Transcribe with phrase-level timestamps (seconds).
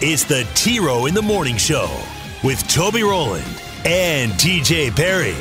[0.00, 1.88] it's the T Row in the Morning Show
[2.44, 3.44] with Toby Rowland
[3.84, 5.34] and TJ Perry.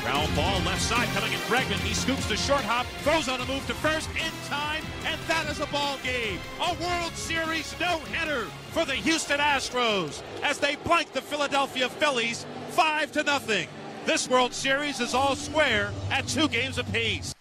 [0.00, 1.80] Ground ball left side coming in Bregman.
[1.80, 5.48] He scoops the short hop, throws on a move to first in time, and that
[5.50, 6.38] is a ball game.
[6.60, 13.10] A World Series no-hitter for the Houston Astros as they blank the Philadelphia Phillies five
[13.12, 13.66] to nothing.
[14.06, 17.34] This World Series is all square at two games apiece.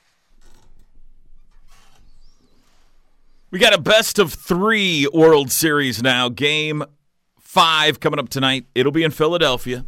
[3.51, 6.29] We got a best of three World Series now.
[6.29, 6.85] Game
[7.37, 8.65] five coming up tonight.
[8.73, 9.85] It'll be in Philadelphia.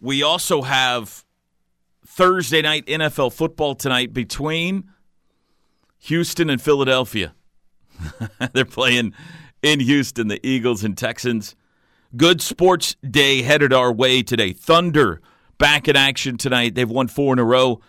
[0.00, 1.24] We also have
[2.04, 4.90] Thursday night NFL football tonight between
[6.00, 7.36] Houston and Philadelphia.
[8.52, 9.14] They're playing
[9.62, 11.54] in Houston, the Eagles and Texans.
[12.16, 14.52] Good sports day headed our way today.
[14.52, 15.20] Thunder
[15.56, 16.74] back in action tonight.
[16.74, 17.80] They've won four in a row.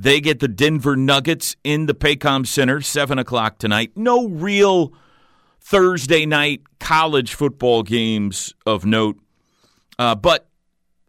[0.00, 3.90] They get the Denver Nuggets in the Paycom Center, 7 o'clock tonight.
[3.96, 4.92] No real
[5.60, 9.18] Thursday night college football games of note.
[9.98, 10.48] Uh, but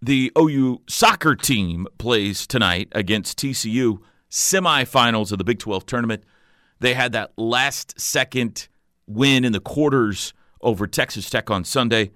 [0.01, 3.99] the OU soccer team plays tonight against TCU,
[4.31, 6.23] semifinals of the Big 12 tournament.
[6.79, 8.69] They had that last second
[9.05, 12.09] win in the quarters over Texas Tech on Sunday.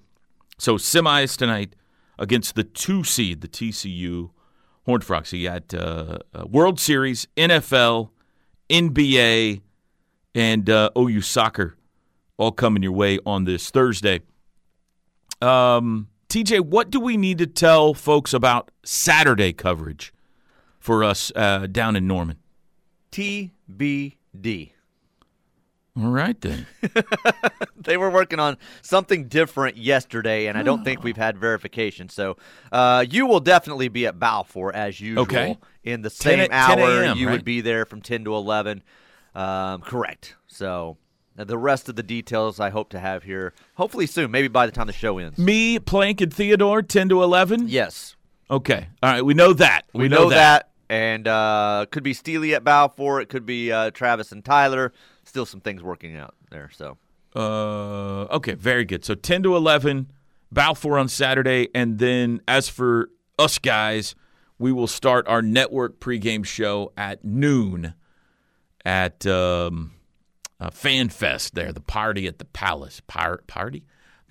[0.57, 1.75] So semis tonight
[2.17, 4.31] against the two seed, the TCU
[4.86, 5.30] Horned Frogs.
[5.30, 8.09] So you got uh, uh, World Series, NFL,
[8.70, 9.62] NBA,
[10.36, 11.78] and uh, OU soccer
[12.38, 14.22] all coming your way on this Thursday.
[15.41, 20.13] Um, TJ, what do we need to tell folks about Saturday coverage
[20.80, 22.38] for us uh, down in Norman?
[23.12, 24.72] TBD.
[25.96, 26.66] All right, then.
[27.76, 32.09] they were working on something different yesterday, and I don't think we've had verification.
[32.09, 32.38] So
[32.72, 35.24] uh, you will definitely be at Balfour as usual.
[35.24, 35.58] Okay.
[35.84, 37.34] In the same 10 hour, a.m., you right?
[37.34, 38.81] would be there from 10 to 11.
[39.36, 40.36] Um, correct.
[40.48, 40.98] So
[41.36, 44.72] the rest of the details I hope to have here, hopefully soon, maybe by the
[44.72, 45.38] time the show ends.
[45.38, 47.68] Me, Plank, and Theodore, 10 to 11?
[47.68, 48.16] Yes.
[48.50, 48.88] Okay.
[49.04, 49.24] All right.
[49.24, 49.84] We know that.
[49.94, 50.70] We, know, that.
[50.90, 53.22] And uh, could be Steely at Balfour.
[53.22, 54.92] It could be uh, Travis and Tyler.
[55.33, 56.69] Still some things working out there.
[56.71, 56.99] So
[57.35, 59.03] Uh, okay, very good.
[59.03, 60.11] So 10 to 11,
[60.51, 61.69] Balfour on Saturday.
[61.73, 64.13] And then as for us guys,
[64.59, 67.95] we will start our network pregame show at noon
[68.85, 69.94] at um,
[70.59, 73.01] uh, Fan Fest there, the party at the Palace.
[73.07, 73.85] Par- party?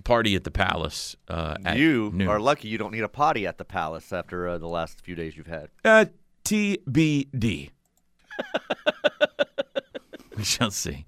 [0.04, 1.16] Party at the Palace.
[1.26, 2.28] Uh, at you noon.
[2.28, 5.16] are lucky you don't need a potty at the Palace after uh, the last few
[5.16, 5.68] days you've had.
[5.84, 6.04] Uh,
[6.44, 7.70] TBD.
[10.42, 11.06] we shall see.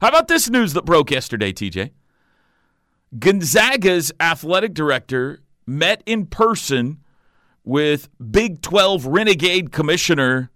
[0.00, 1.90] How about this news that broke yesterday, TJ?
[3.16, 6.98] Gonzaga's athletic director met in person
[7.64, 10.50] with Big 12 Renegade Commissioner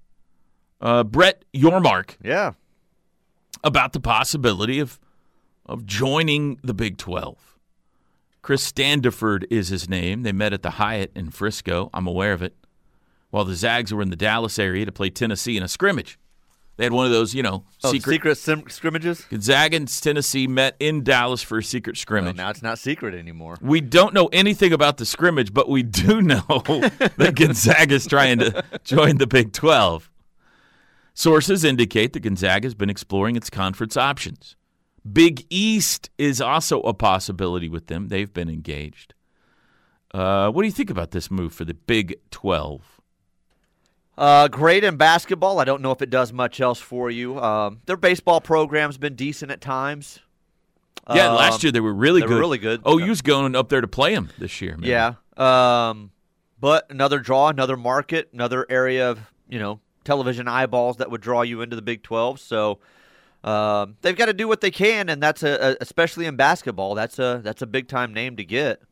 [0.80, 2.52] uh, Brett Yormark Yeah.
[3.62, 4.98] about the possibility of
[5.66, 7.56] of joining the Big 12.
[8.42, 10.24] Chris Standiford is his name.
[10.24, 11.88] They met at the Hyatt in Frisco.
[11.94, 12.56] I'm aware of it.
[13.30, 16.18] While the Zags were in the Dallas area to play Tennessee in a scrimmage.
[16.80, 19.26] They had one of those, you know, Oh, secret, secret, sim- scrimmages?
[19.28, 22.36] Gonzaga and Tennessee met in Dallas for a secret Well, scrimmage.
[22.36, 23.58] now it's not secret anymore.
[23.60, 28.38] We don't know anything about the scrimmage, but we do know that Gonzaga is trying
[28.38, 30.10] to join the Big 12.
[31.12, 34.56] Sources indicate that Gonzaga has been exploring its conference options.
[35.12, 38.08] Big East is also a possibility with them.
[38.08, 39.12] They've been engaged.
[40.14, 42.99] Uh, what do you think about this move for the Big 12?
[44.20, 45.58] Uh, great in basketball.
[45.60, 47.40] I don't know if it does much else for you.
[47.40, 50.18] Um, their baseball program's been decent at times.
[51.12, 52.40] Yeah, Um, last year they were really they were good.
[52.40, 52.82] really good.
[52.86, 54.76] OU's going up there to play them this year.
[54.76, 54.88] Man.
[54.90, 55.14] Yeah.
[55.88, 56.10] Um,
[56.60, 59.18] but another draw, another market, another area of
[59.48, 62.38] you know television eyeballs that would draw you into the Big Twelve.
[62.40, 62.78] So
[63.42, 66.94] um, they've got to do what they can, and that's a, a especially in basketball.
[66.94, 68.82] That's a that's a big time name to get.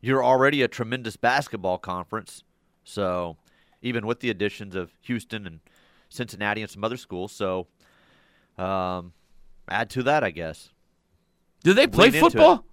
[0.00, 2.42] You're already a tremendous basketball conference,
[2.82, 3.36] so
[3.82, 5.60] even with the additions of Houston and
[6.08, 7.66] Cincinnati and some other schools, so
[8.58, 9.12] um,
[9.68, 10.70] add to that, I guess.
[11.62, 12.64] Do they play Lean football?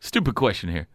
[0.00, 0.88] Stupid question here.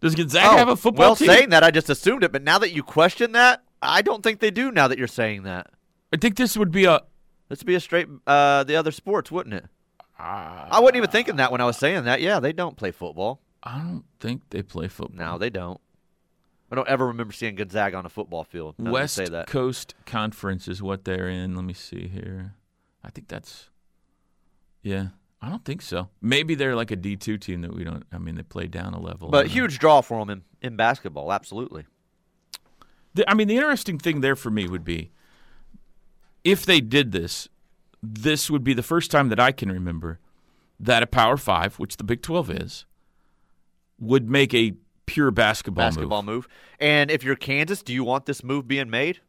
[0.00, 1.26] Does Gonzaga Oh, have a football well, team?
[1.28, 2.32] saying that, I just assumed it.
[2.32, 4.70] But now that you question that, I don't think they do.
[4.70, 5.70] Now that you're saying that,
[6.12, 7.00] I think this would be a
[7.48, 9.66] This would be a straight uh, the other sports, wouldn't it?
[10.20, 12.20] I wasn't even thinking that when I was saying that.
[12.20, 13.40] Yeah, they don't play football.
[13.62, 15.16] I don't think they play football.
[15.16, 15.80] No, they don't.
[16.70, 18.74] I don't ever remember seeing Gonzaga on a football field.
[18.78, 19.46] now that you West say that.
[19.46, 21.54] Coast Conference is what they're in.
[21.54, 22.54] Let me see here.
[23.02, 23.70] I think that's.
[24.82, 25.08] Yeah,
[25.40, 26.08] I don't think so.
[26.20, 28.04] Maybe they're like a D two team that we don't.
[28.12, 29.30] I mean, they play down a level.
[29.30, 29.52] But don't know.
[29.54, 31.86] huge draw for them in, in basketball, absolutely.
[33.14, 35.10] The, I mean, the interesting thing there for me would be
[36.44, 37.48] if they did this,
[38.02, 40.18] this would be the first time that I can remember
[40.78, 42.84] that a Power Five, which the Big 12 is,
[43.98, 44.74] would make a
[45.08, 46.34] pure basketball, Basketball move.
[46.44, 46.48] move.
[46.78, 49.20] And if you're Kansas, do you want this move being made?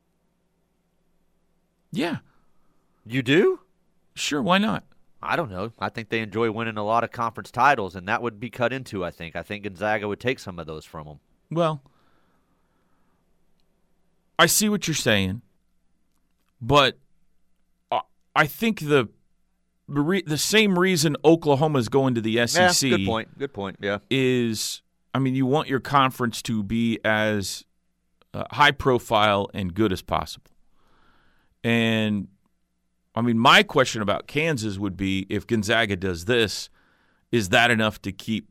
[1.91, 2.17] Yeah,
[3.05, 3.61] You do?
[4.13, 4.41] sure.
[4.41, 4.83] Why not?
[5.21, 5.71] I don't know.
[5.79, 8.71] I think they enjoy winning a lot of conference titles, and that would be cut
[8.71, 9.35] into, I think.
[9.35, 11.19] I think Gonzaga would take some of those from them.
[11.49, 11.81] Well,
[14.37, 15.41] I see what you're saying,
[16.61, 16.97] but
[17.91, 18.01] I-
[18.35, 19.09] I think the
[19.91, 23.37] the same reason Oklahoma's going to the SEC Yeah, good point.
[23.39, 23.77] Good point.
[23.81, 23.97] Yeah.
[24.11, 24.83] is
[25.13, 27.65] I mean, you want your conference to be as
[28.33, 30.51] uh, high profile and good as possible.
[31.63, 32.27] And
[33.15, 36.69] I mean, my question about Kansas would be if Gonzaga does this,
[37.31, 38.47] is that enough to keep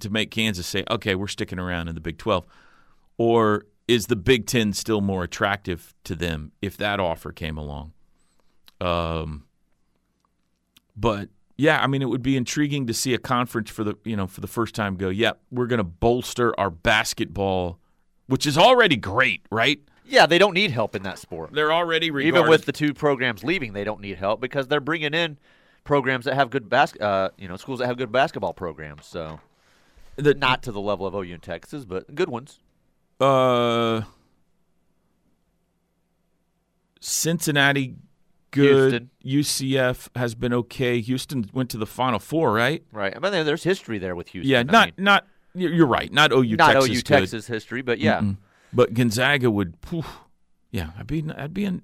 [0.00, 2.46] to make Kansas say, "Okay, we're sticking around in the Big 12?"
[3.16, 7.92] Or is the Big 10 still more attractive to them if that offer came along?
[8.80, 9.44] Um
[10.96, 14.16] but yeah, I mean, it would be intriguing to see a conference for the you
[14.16, 15.08] know for the first time go.
[15.08, 17.78] Yep, we're going to bolster our basketball,
[18.26, 19.80] which is already great, right?
[20.04, 21.52] Yeah, they don't need help in that sport.
[21.52, 22.38] They're already regarded.
[22.38, 25.38] Even with the two programs leaving, they don't need help because they're bringing in
[25.82, 29.06] programs that have good bas- uh, you know, schools that have good basketball programs.
[29.06, 29.40] So
[30.16, 32.60] the, not to the level of OU and Texas, but good ones.
[33.20, 34.02] uh,
[37.00, 37.94] Cincinnati,
[38.50, 39.10] good.
[39.24, 41.00] UCF has been okay.
[41.00, 42.82] Houston went to the Final Four, right?
[42.92, 43.14] Right.
[43.14, 44.50] I mean, there's history there with Houston.
[44.50, 45.26] yeah, I not mean, not.
[45.54, 46.12] You're you're right.
[46.12, 46.56] Not OU.
[46.56, 47.04] not Texas OU good.
[47.04, 48.20] Texas history, but yeah.
[48.20, 48.36] Mm-mm.
[48.72, 49.76] But Gonzaga would,
[50.70, 51.82] yeah, I'd be, I'd be an,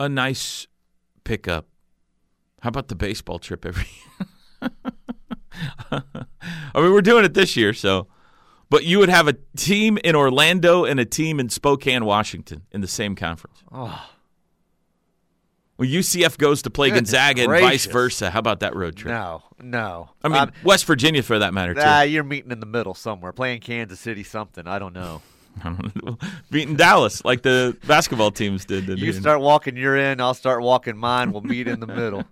[0.00, 0.66] a nice
[1.24, 1.66] pickup.
[2.62, 3.88] How about the baseball trip every?
[5.90, 6.02] I
[6.74, 8.06] mean, we're doing it this year, so.
[8.70, 12.82] But you would have a team in Orlando and a team in Spokane, Washington, in
[12.82, 13.62] the same conference.
[13.72, 14.10] Oh,
[15.78, 18.30] Well, UCF goes to play Goodness Gonzaga and vice versa.
[18.30, 19.12] How about that road trip?
[19.14, 20.10] no, no.
[20.24, 21.80] I mean, Um, West Virginia for that matter too.
[21.84, 24.66] ah, you're meeting in the middle somewhere, playing Kansas City something.
[24.66, 25.22] I don't know.
[26.50, 28.86] Beating Dallas like the basketball teams did.
[28.86, 31.32] didn't You start walking your end, I'll start walking mine.
[31.32, 32.24] We'll meet in the middle.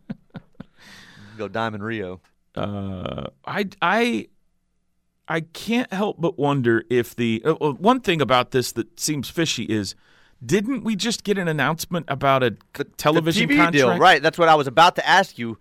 [1.38, 2.20] Go Diamond Rio.
[2.54, 4.28] uh, I I
[5.28, 9.64] I can't help but wonder if the uh, one thing about this that seems fishy
[9.64, 9.94] is
[10.44, 13.73] didn't we just get an announcement about a c- television the TV contract?
[13.73, 14.23] deal, right?
[14.23, 15.59] That's what I was about to ask you.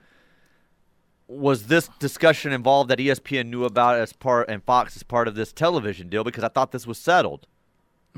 [1.28, 5.34] Was this discussion involved that ESPN knew about as part and Fox as part of
[5.34, 6.24] this television deal?
[6.24, 7.48] Because I thought this was settled.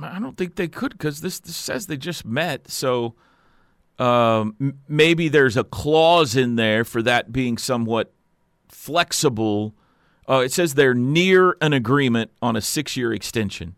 [0.01, 2.69] I don't think they could because this, this says they just met.
[2.69, 3.15] So
[3.97, 8.11] um, maybe there's a clause in there for that being somewhat
[8.67, 9.73] flexible.
[10.29, 13.75] Uh, it says they're near an agreement on a six-year extension.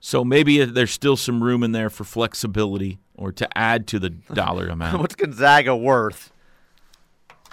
[0.00, 4.10] So maybe there's still some room in there for flexibility or to add to the
[4.34, 5.00] dollar amount.
[5.00, 6.32] What's Gonzaga worth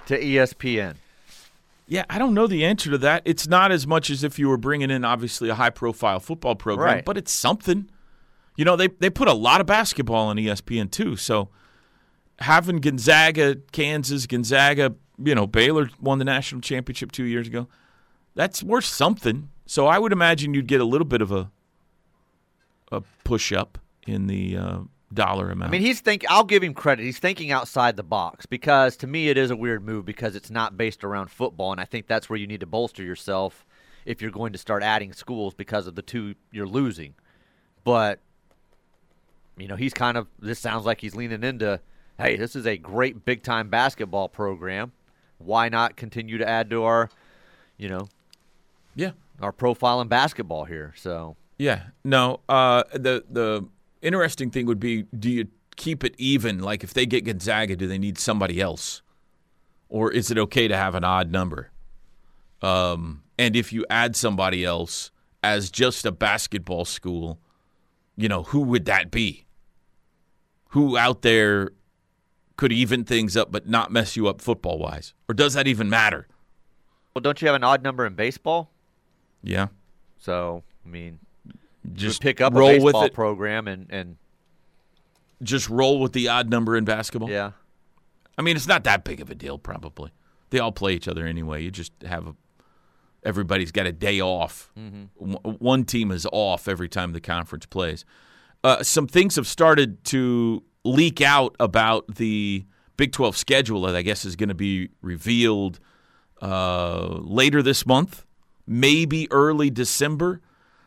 [0.08, 0.96] to ESPN?
[1.88, 3.24] Yeah, I don't know the answer to that.
[3.26, 6.56] It's not as much as if you were bringing in obviously a high profile football
[6.56, 7.06] program, Right.
[7.06, 7.90] but it's something.
[8.56, 11.16] You know, they they put a lot of basketball on ESPN too.
[11.18, 11.50] So
[12.40, 17.68] having Gonzaga, Kansas, Gonzaga, you know, Baylor won the national championship 2 years ago.
[18.36, 19.50] That's worth something.
[19.66, 21.52] So I would imagine you'd get a little bit of a
[23.24, 23.78] push up
[24.08, 24.80] in the uh,
[25.14, 25.70] dollar amount.
[25.70, 26.26] I mean, he's think.
[26.30, 27.04] I'll give him credit.
[27.04, 30.50] He's thinking outside the box because to me it is a weird move because it's
[30.50, 33.66] not based around football, and I think that's where you need to bolster yourself
[34.06, 37.14] if you're going to start adding schools because of the two you're losing.
[37.84, 38.20] But
[39.58, 40.28] you know, he's kind of.
[40.40, 41.80] This sounds like he's leaning into.
[42.18, 44.92] Hey, this is a great big time basketball program.
[45.40, 47.10] Why not continue to add to our,
[47.76, 48.08] you know,
[48.96, 49.12] yeah.
[49.42, 50.94] our profile in basketball here?
[50.96, 51.84] So Yeah.
[52.04, 52.42] No.
[52.50, 53.66] Uh, the the
[54.02, 56.60] interesting thing would be: do you keep it even?
[56.60, 59.02] Like, if they get Gonzaga, do they need somebody else,
[59.88, 61.72] or is it okay to have an odd number?
[62.62, 65.10] Um, and if you add somebody else
[65.42, 67.40] as just a basketball school,
[68.18, 69.46] you know, who would that be?
[70.72, 71.72] Who out there
[72.58, 75.14] could even things up but not mess you up football wise?
[75.30, 76.28] Or does that even matter?
[77.16, 78.70] well, don't you have an odd number in baseball?
[79.44, 79.68] Yeah.
[80.20, 81.20] So I mean,
[81.92, 83.14] Just pick up roll a with baseball it.
[83.14, 84.16] program and and
[85.42, 87.30] Just roll with the odd number in basketball.
[87.30, 87.52] yeah.
[88.38, 90.12] I mean, it's not that big of a deal, probably.
[90.50, 91.62] They all play each other anyway.
[91.64, 92.36] You just have a,
[93.24, 94.72] everybody's got a day off.
[94.76, 98.06] W- One team is off every time the conference plays.
[98.64, 102.66] Uh, some things have started to leak out about the
[102.98, 105.80] Big 12 schedule that I guess is going to be revealed
[106.42, 108.26] uh, later this month,
[108.66, 110.42] maybe early December.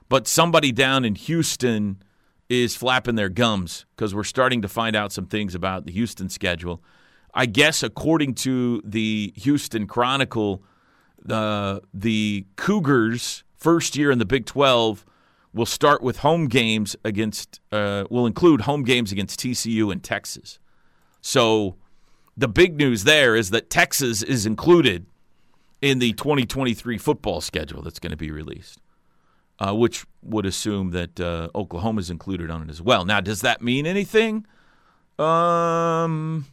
[0.09, 2.03] But somebody down in Houston
[2.49, 6.29] is flapping their gums because we're starting to find out some things about the Houston
[6.29, 6.83] schedule.
[7.35, 10.63] I guess according to the Houston Chronicle,
[11.23, 15.05] the the Cougars' first year in the Big 12
[15.53, 20.59] will start with home games against uh, will include home games against TCU and Texas.
[21.21, 21.77] So
[22.37, 25.07] the big news there is that Texas is included
[25.81, 28.81] in the 2023 football schedule that's going to be released,
[29.59, 33.05] uh, which would assume that uh, Oklahoma is included on it as well.
[33.05, 34.47] Now, does that mean anything?
[35.19, 36.47] Um,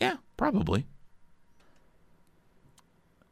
[0.00, 0.86] yeah, probably.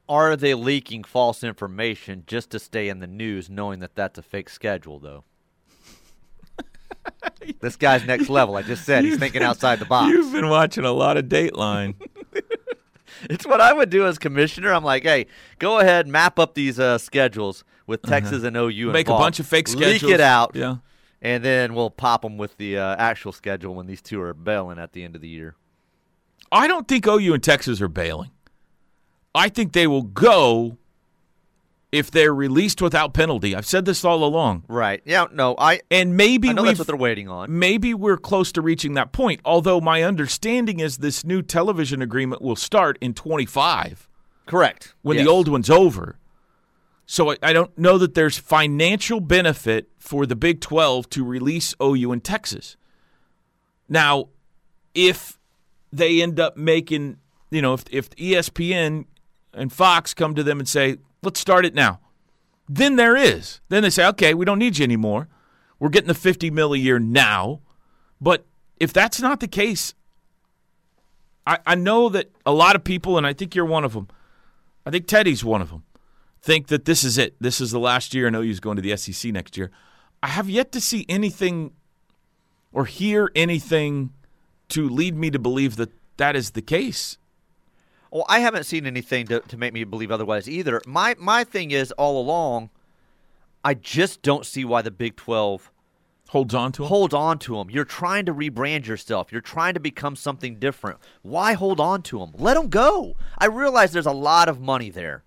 [0.08, 4.22] Are they leaking false information just to stay in the news, knowing that that's a
[4.22, 5.24] fake schedule, though?
[7.60, 8.56] this guy's next level.
[8.56, 10.12] I just said he's thinking been- outside the box.
[10.12, 11.94] You've been watching a lot of Dateline.
[13.30, 14.72] It's what I would do as commissioner.
[14.72, 15.26] I'm like, hey,
[15.58, 18.68] go ahead, map up these uh, schedules with Texas and OU.
[18.88, 18.92] Uh-huh.
[18.92, 20.02] Make a bunch of fake schedules.
[20.02, 20.76] Leak it out, Yeah.
[21.22, 24.78] and then we'll pop them with the uh, actual schedule when these two are bailing
[24.78, 25.54] at the end of the year.
[26.52, 28.30] I don't think OU and Texas are bailing.
[29.34, 30.78] I think they will go
[31.92, 33.54] if they're released without penalty.
[33.54, 34.64] I've said this all along.
[34.68, 35.02] Right?
[35.04, 35.26] Yeah.
[35.32, 35.80] No, I.
[35.90, 37.58] And maybe I know that's what they're waiting on.
[37.58, 39.40] maybe we're close to reaching that point.
[39.44, 44.08] Although my understanding is this new television agreement will start in 25
[44.46, 44.94] Correct.
[45.02, 45.26] when Yes.
[45.26, 46.18] the old one's over.
[47.06, 51.74] So I, I don't know that there's financial benefit for the Big 12 to release
[51.80, 52.76] OU in Texas.
[53.88, 54.28] Now,
[54.94, 55.38] if
[55.92, 57.18] they end up making,
[57.50, 59.06] you know, if, if ESPN
[59.54, 62.00] and Fox come to them and say, let's start it now,
[62.68, 63.60] then there is.
[63.68, 65.28] Then they say, okay, we don't need you anymore.
[65.78, 67.60] We're getting the 50 mil a year now.
[68.20, 68.44] But
[68.80, 69.94] if that's not the case,
[71.46, 74.08] I, I know that a lot of people, and I think you're one of them,
[74.84, 75.84] I think Teddy's one of them,
[76.46, 77.34] think that this is it.
[77.40, 79.72] This is the last year, and OU's going to the SEC next year.
[80.22, 81.72] I have yet to see anything
[82.72, 84.12] or hear anything
[84.68, 87.18] to lead me to believe that that is the case.
[88.12, 90.80] Well, I haven't seen anything to, to make me believe otherwise either.
[90.86, 92.70] My my thing is all along,
[93.64, 95.72] I just don't see why the Big Twelve
[96.28, 96.88] Holds on to him.
[96.88, 97.70] hold on to them.
[97.70, 99.30] You're trying to rebrand yourself.
[99.30, 100.98] You're trying to become something different.
[101.22, 102.32] Why hold on to them?
[102.36, 103.16] Let them go.
[103.38, 105.22] I realize there's a lot of money there.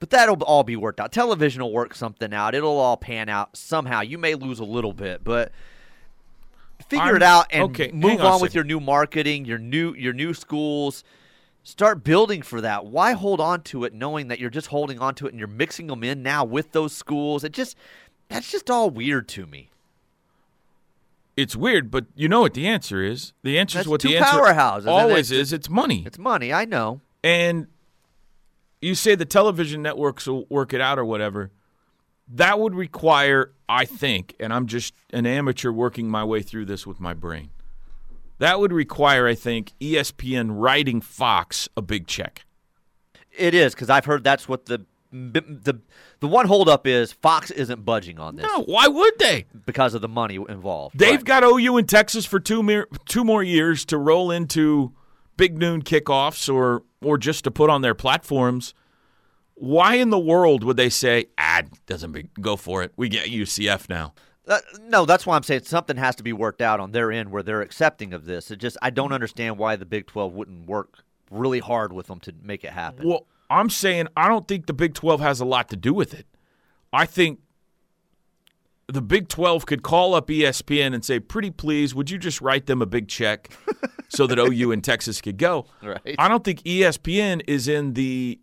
[0.00, 1.10] But that'll all be worked out.
[1.10, 2.54] Television will work something out.
[2.54, 4.00] It'll all pan out somehow.
[4.00, 5.50] You may lose a little bit, but
[6.88, 9.94] figure I'm- it out and okay, move on on with your new marketing, your new
[9.94, 11.02] your new schools.
[11.64, 12.86] Start building for that.
[12.86, 15.48] Why hold on to it knowing that you're just holding on to it and you're
[15.48, 17.42] mixing them in now with those schools?
[17.44, 17.76] It just
[18.28, 19.68] that's just all weird to me.
[21.36, 23.32] It's weird, but you know what the answer is.
[23.42, 25.52] The answer is That's what two the answer powerhouses, always is.
[25.52, 26.02] It's money.
[26.06, 27.00] It's money, I know.
[27.22, 27.66] and
[28.80, 31.50] you say the television networks will work it out or whatever,
[32.30, 36.86] that would require, I think, and I'm just an amateur working my way through this
[36.86, 37.50] with my brain.
[38.38, 42.44] That would require, I think, ESPN writing Fox a big check.
[43.36, 45.80] It is because I've heard that's what the the
[46.20, 47.12] the one holdup is.
[47.12, 49.46] Fox isn't budging on this No, why would they?
[49.64, 50.98] because of the money involved.
[50.98, 51.24] They've Right.
[51.24, 54.92] got OU in Texas for two mer- two more years to roll into
[55.38, 58.74] big noon kickoffs or or just to put on their platforms.
[59.54, 62.92] Why in the world would they say, "Ah, doesn't be, go for it.
[62.96, 64.12] We get UCF now."
[64.46, 67.30] Uh, no, that's why I'm saying something has to be worked out on their end
[67.30, 68.50] where they're accepting of this.
[68.50, 72.20] It just I don't understand why the Big Twelve wouldn't work really hard with them
[72.20, 73.08] to make it happen.
[73.08, 76.14] Well, I'm saying I don't think the Big 12 has a lot to do with
[76.14, 76.26] it.
[76.92, 77.40] I think
[78.88, 82.66] the Big 12 could call up ESPN and say, "Pretty please, would you just write
[82.66, 83.50] them a big check
[84.08, 86.16] so that OU and Texas could go?" Right.
[86.18, 88.40] I don't think ESPN is in the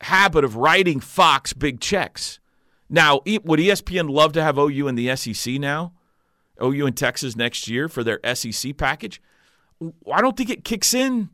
[0.00, 2.40] habit of writing Fox big checks.
[2.88, 5.92] Now, would ESPN love to have OU in the SEC now?
[6.62, 9.20] OU in Texas next year for their SEC package?
[10.12, 11.30] I don't think it kicks in.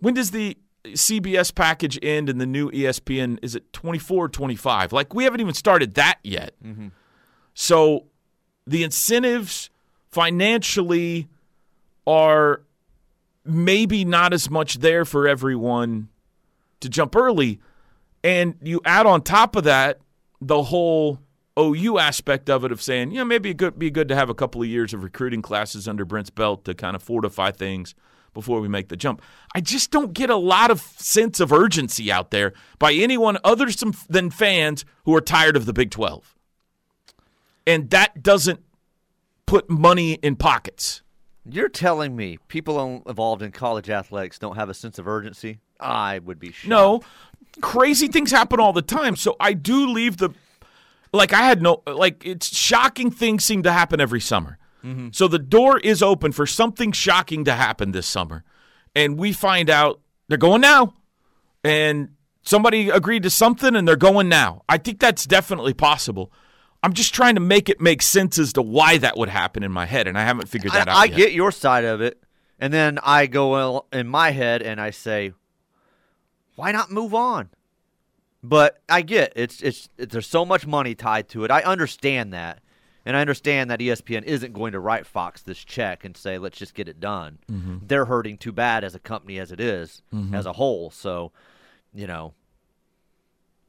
[0.00, 4.92] When does the CBS package end and the new ESPN is it 24 or 25?
[4.92, 6.54] Like we haven't even started that yet.
[6.64, 6.88] Mm-hmm.
[7.60, 8.04] So
[8.68, 9.68] the incentives
[10.12, 11.26] financially
[12.06, 12.62] are
[13.44, 16.08] maybe not as much there for everyone
[16.78, 17.58] to jump early.
[18.22, 19.98] And you add on top of that
[20.40, 21.18] the whole
[21.58, 24.30] OU aspect of it of saying, you know, maybe it could be good to have
[24.30, 27.96] a couple of years of recruiting classes under Brent's belt to kind of fortify things
[28.34, 29.20] before we make the jump.
[29.52, 33.66] I just don't get a lot of sense of urgency out there by anyone other
[34.08, 36.37] than fans who are tired of the Big 12.
[37.68, 38.60] And that doesn't
[39.46, 41.02] put money in pockets.
[41.44, 45.60] You're telling me people involved in college athletics don't have a sense of urgency?
[45.78, 46.68] I would be shocked.
[46.68, 47.02] No,
[47.60, 49.16] crazy things happen all the time.
[49.16, 50.30] So I do leave the
[51.12, 54.58] like I had no like it's shocking things seem to happen every summer.
[54.82, 55.08] Mm-hmm.
[55.12, 58.44] So the door is open for something shocking to happen this summer.
[58.94, 60.94] And we find out they're going now.
[61.62, 64.62] And somebody agreed to something and they're going now.
[64.68, 66.32] I think that's definitely possible.
[66.82, 69.72] I'm just trying to make it make sense as to why that would happen in
[69.72, 70.96] my head, and I haven't figured that I, out.
[70.96, 71.16] I yet.
[71.16, 72.22] get your side of it,
[72.58, 75.32] and then I go in my head and I say,
[76.54, 77.50] "Why not move on?"
[78.42, 81.50] But I get it's, it's it's there's so much money tied to it.
[81.50, 82.60] I understand that,
[83.04, 86.58] and I understand that ESPN isn't going to write Fox this check and say, "Let's
[86.58, 87.78] just get it done." Mm-hmm.
[87.82, 90.32] They're hurting too bad as a company as it is, mm-hmm.
[90.32, 90.90] as a whole.
[90.90, 91.32] So,
[91.92, 92.34] you know,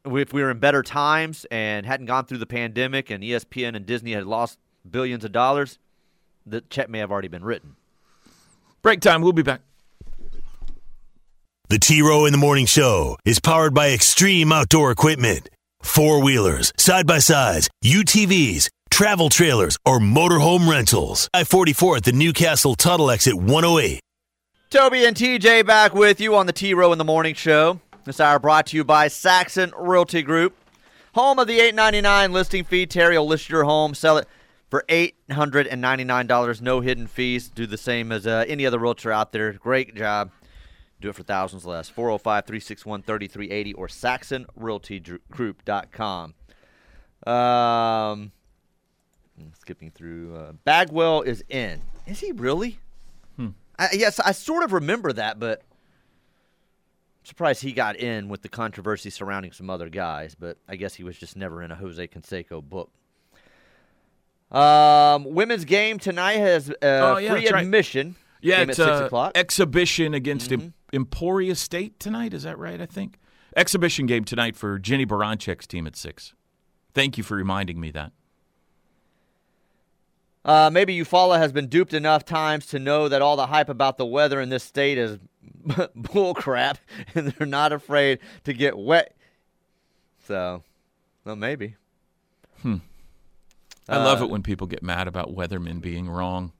[0.05, 3.85] if we were in better times and hadn't gone through the pandemic, and ESPN and
[3.85, 4.57] Disney had lost
[4.89, 5.77] billions of dollars,
[6.45, 7.75] the check may have already been written.
[8.81, 9.21] Break time.
[9.21, 9.61] We'll be back.
[11.69, 15.49] The T Row in the Morning Show is powered by Extreme Outdoor Equipment.
[15.81, 21.29] Four wheelers, side by sides, UTVs, travel trailers, or motorhome rentals.
[21.33, 23.99] I 44 at the Newcastle Tuttle exit 108.
[24.71, 27.79] Toby and TJ back with you on the T Row in the Morning Show.
[28.09, 30.55] This hour brought to you by Saxon Realty Group.
[31.13, 32.87] Home of the 899 listing fee.
[32.87, 34.27] Terry will list your home, sell it
[34.67, 36.59] for $899.
[36.59, 37.49] No hidden fees.
[37.49, 39.53] Do the same as uh, any other realtor out there.
[39.53, 40.31] Great job.
[40.99, 41.87] Do it for thousands less.
[41.87, 46.33] 405 361 3380 or saxonrealtygroup.com.
[47.31, 48.31] Um,
[49.59, 50.35] skipping through.
[50.35, 51.83] Uh, Bagwell is in.
[52.07, 52.79] Is he really?
[53.35, 53.49] Hmm.
[53.77, 55.61] I, yes, I sort of remember that, but
[57.29, 61.03] surprised he got in with the controversy surrounding some other guys, but I guess he
[61.03, 62.91] was just never in a Jose Canseco book.
[64.51, 68.07] Um, women's game tonight has uh, oh, yeah, free admission.
[68.07, 68.15] Right.
[68.41, 70.69] Yeah, it's a uh, exhibition against mm-hmm.
[70.91, 72.33] Emporia State tonight.
[72.33, 72.81] Is that right?
[72.81, 73.19] I think
[73.55, 76.33] exhibition game tonight for Jennie Baranczyk's team at six.
[76.93, 78.11] Thank you for reminding me that.
[80.49, 83.99] Uh, maybe Eufaula has been duped enough times to know that all the hype about
[83.99, 85.19] the weather in this state is
[85.95, 86.77] bullcrap,
[87.13, 89.15] and they're not afraid to get wet.
[90.27, 90.63] So,
[91.23, 91.75] well, maybe.
[92.63, 92.77] Hmm.
[93.87, 96.51] I uh, love it when people get mad about weathermen being wrong.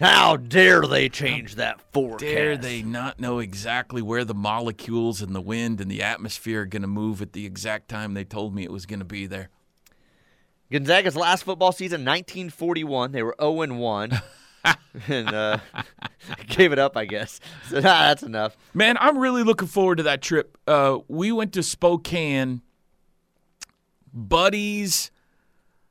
[0.00, 2.20] How dare they change that forecast?
[2.20, 6.66] Dare they not know exactly where the molecules and the wind and the atmosphere are
[6.66, 9.26] going to move at the exact time they told me it was going to be
[9.26, 9.50] there?
[10.70, 13.12] Gonzaga's last football season, 1941.
[13.12, 14.22] They were 0 and 1.
[15.08, 15.58] and uh,
[16.48, 17.40] gave it up, I guess.
[17.68, 18.56] So nah, that's enough.
[18.72, 20.56] Man, I'm really looking forward to that trip.
[20.66, 22.62] Uh, we went to Spokane,
[24.12, 25.10] buddies,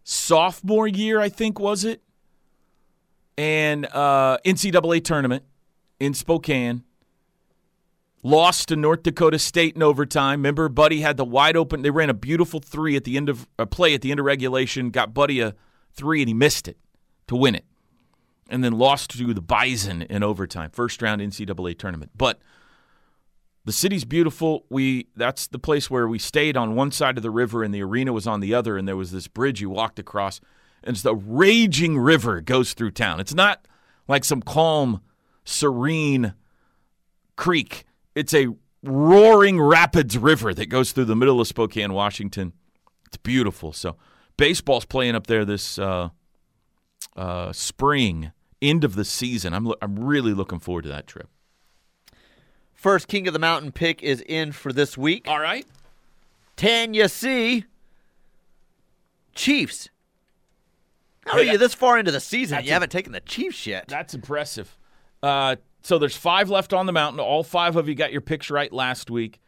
[0.03, 2.01] sophomore year, I think, was it?
[3.38, 5.43] and uh, NCAA tournament
[5.99, 6.83] in Spokane.
[8.23, 10.39] Lost to North Dakota State in overtime.
[10.39, 11.81] Remember, Buddy had the wide open.
[11.81, 14.25] They ran a beautiful three at the end of a play at the end of
[14.25, 14.91] regulation.
[14.91, 15.55] Got Buddy a
[15.91, 16.77] three, and he missed it
[17.27, 17.65] to win it,
[18.49, 20.69] and then lost to the Bison in overtime.
[20.71, 22.12] First round NCAA tournament.
[22.15, 22.39] But
[23.65, 24.65] the city's beautiful.
[24.69, 27.83] We that's the place where we stayed on one side of the river, and the
[27.83, 30.39] arena was on the other, and there was this bridge you walked across
[30.83, 33.19] and it's the raging river goes through town.
[33.19, 33.67] It's not
[34.07, 35.01] like some calm,
[35.45, 36.33] serene
[37.36, 37.86] creek.
[38.15, 38.47] It's a
[38.84, 42.54] roaring rapids river that goes through the middle of Spokane, Washington.
[43.08, 43.73] It's beautiful.
[43.73, 43.95] So
[44.38, 46.10] baseball's playing up there this uh,
[47.15, 49.54] uh, spring, end of the season.
[49.54, 51.30] I'm I'm really looking forward to that trip.
[52.73, 55.28] First King of the Mountain pick is in for this week.
[55.28, 55.65] All right.
[56.56, 57.65] Tanya C.
[59.34, 59.89] Chiefs
[61.26, 62.63] how are you this far into the season?
[62.63, 63.88] You haven't taken the Chiefs yet.
[63.88, 64.78] That's impressive.
[65.21, 67.19] Uh, so there's five left on the mountain.
[67.19, 69.39] All five of you got your picks right last week.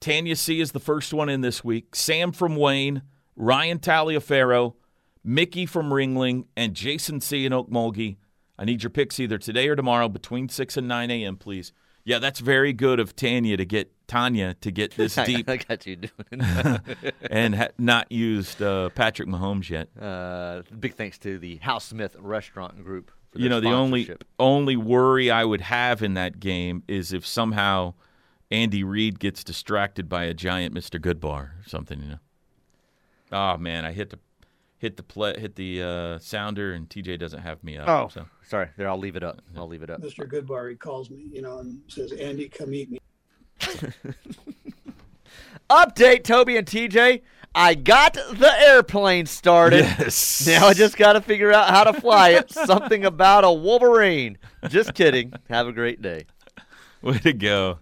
[0.00, 1.94] Tanya C is the first one in this week.
[1.94, 3.02] Sam from Wayne,
[3.36, 4.74] Ryan Taliaferro,
[5.22, 8.16] Mickey from Ringling, and Jason C in Okmulgee.
[8.58, 11.72] I need your picks either today or tomorrow between 6 and 9 a.m., please.
[12.04, 15.48] Yeah, that's very good of Tanya to get Tanya to get this deep.
[15.48, 16.40] I got you doing
[17.30, 19.88] and ha- not used uh, Patrick Mahomes yet.
[20.00, 23.12] Uh, big thanks to the Hal Smith Restaurant Group.
[23.34, 27.94] You know, the only only worry I would have in that game is if somehow
[28.50, 31.00] Andy Reid gets distracted by a giant Mr.
[31.00, 32.00] Goodbar or something.
[32.00, 32.18] You know.
[33.32, 34.18] Oh man, I hit the
[34.80, 37.88] hit the play, hit the uh, sounder, and TJ doesn't have me up.
[37.88, 38.26] Oh, so.
[38.48, 38.68] sorry.
[38.76, 39.40] There, I'll leave it up.
[39.56, 40.00] I'll leave it up.
[40.00, 40.26] Mr.
[40.26, 42.98] Goodbar, he calls me, you know, and says, Andy, come eat me.
[45.70, 47.20] Update, Toby and TJ.
[47.54, 49.80] I got the airplane started.
[49.80, 50.46] Yes.
[50.46, 52.50] Now I just got to figure out how to fly it.
[52.50, 54.38] Something about a Wolverine.
[54.68, 55.32] Just kidding.
[55.48, 56.26] Have a great day.
[57.02, 57.78] Way to go.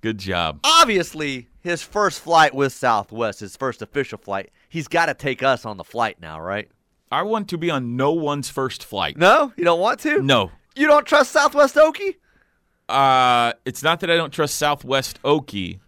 [0.00, 0.60] Good job.
[0.64, 5.64] Obviously, his first flight with Southwest, his first official flight, he's got to take us
[5.66, 6.68] on the flight now, right?
[7.10, 9.16] I want to be on no one's first flight.
[9.16, 10.22] No, you don't want to.
[10.22, 10.52] No.
[10.74, 12.16] you don't trust Southwest Okie.
[12.88, 15.80] Uh, it's not that I don't trust Southwest Okie.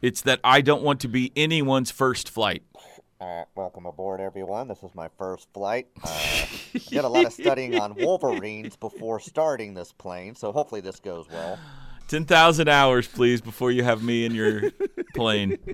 [0.00, 2.62] It's that I don't want to be anyone's first flight.
[3.20, 4.68] Uh, welcome aboard, everyone.
[4.68, 5.88] This is my first flight.
[6.04, 6.46] Uh,
[6.88, 11.26] did a lot of studying on Wolverines before starting this plane, so hopefully this goes
[11.28, 11.58] well.
[12.06, 14.70] 10,000 hours, please, before you have me in your
[15.14, 15.58] plane.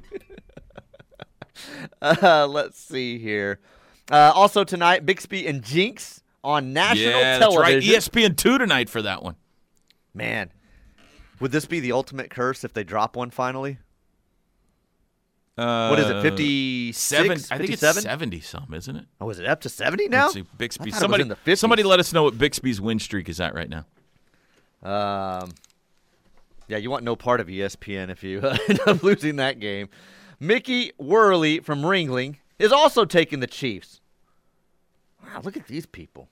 [2.03, 3.61] Uh, let's see here.
[4.11, 7.81] Uh, also tonight, Bixby and Jenks on national yeah, that's right.
[7.81, 7.93] E.
[7.93, 9.37] ESPN 2 tonight for that one.
[10.13, 10.51] Man,
[11.39, 13.79] would this be the ultimate curse if they drop one finally?
[15.57, 17.33] Uh, What is it, Fifty seven?
[17.33, 18.03] I think it's 57?
[18.03, 19.07] 70 some, isn't it?
[19.21, 20.23] Oh, is it up to 70 now?
[20.23, 20.85] Let's see, Bixby.
[20.85, 21.59] I thought it was Somebody, in the 50s.
[21.59, 23.85] somebody let us know what Bixby's win streak is at right now.
[24.83, 25.53] Um,
[26.67, 29.88] yeah, you want no part of ESPN if you end up losing that game.
[30.40, 34.01] Mickey Worley from Ringling is also taking the Chiefs.
[35.25, 36.29] Wow, look at these people.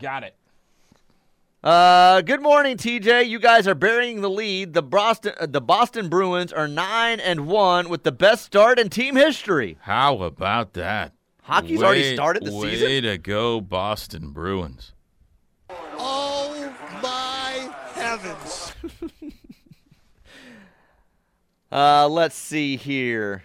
[0.00, 0.34] Got it.
[1.64, 3.26] Uh, good morning, TJ.
[3.26, 4.74] You guys are burying the lead.
[4.74, 8.90] The Boston, uh, the Boston Bruins are nine and one with the best start in
[8.90, 9.78] team history.
[9.80, 11.14] How about that?
[11.44, 12.88] Hockey's already started the way season?
[12.88, 14.92] Way to go, Boston Bruins.
[15.70, 16.70] Oh
[17.02, 18.74] my heavens.
[21.72, 23.42] Uh, let's see here.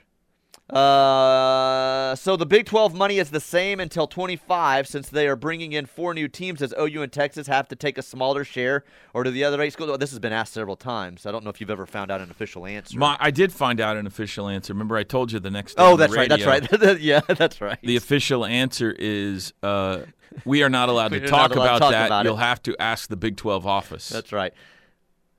[0.69, 5.71] Uh, so the Big 12 money is the same until 25 since they are bringing
[5.73, 9.23] in four new teams as OU and Texas have to take a smaller share or
[9.23, 9.97] do the other eight schools?
[9.97, 11.25] This has been asked several times.
[11.25, 12.97] I don't know if you've ever found out an official answer.
[12.99, 14.73] My, I did find out an official answer.
[14.73, 15.83] Remember, I told you the next day.
[15.83, 16.29] oh, on the that's right.
[16.29, 16.99] That's right.
[17.01, 17.79] yeah, that's right.
[17.81, 20.01] The official answer is uh,
[20.45, 22.05] we are not allowed to talk allowed to about talk that.
[22.07, 22.25] about.
[22.25, 24.09] You'll have to ask the Big 12 office.
[24.09, 24.53] that's right.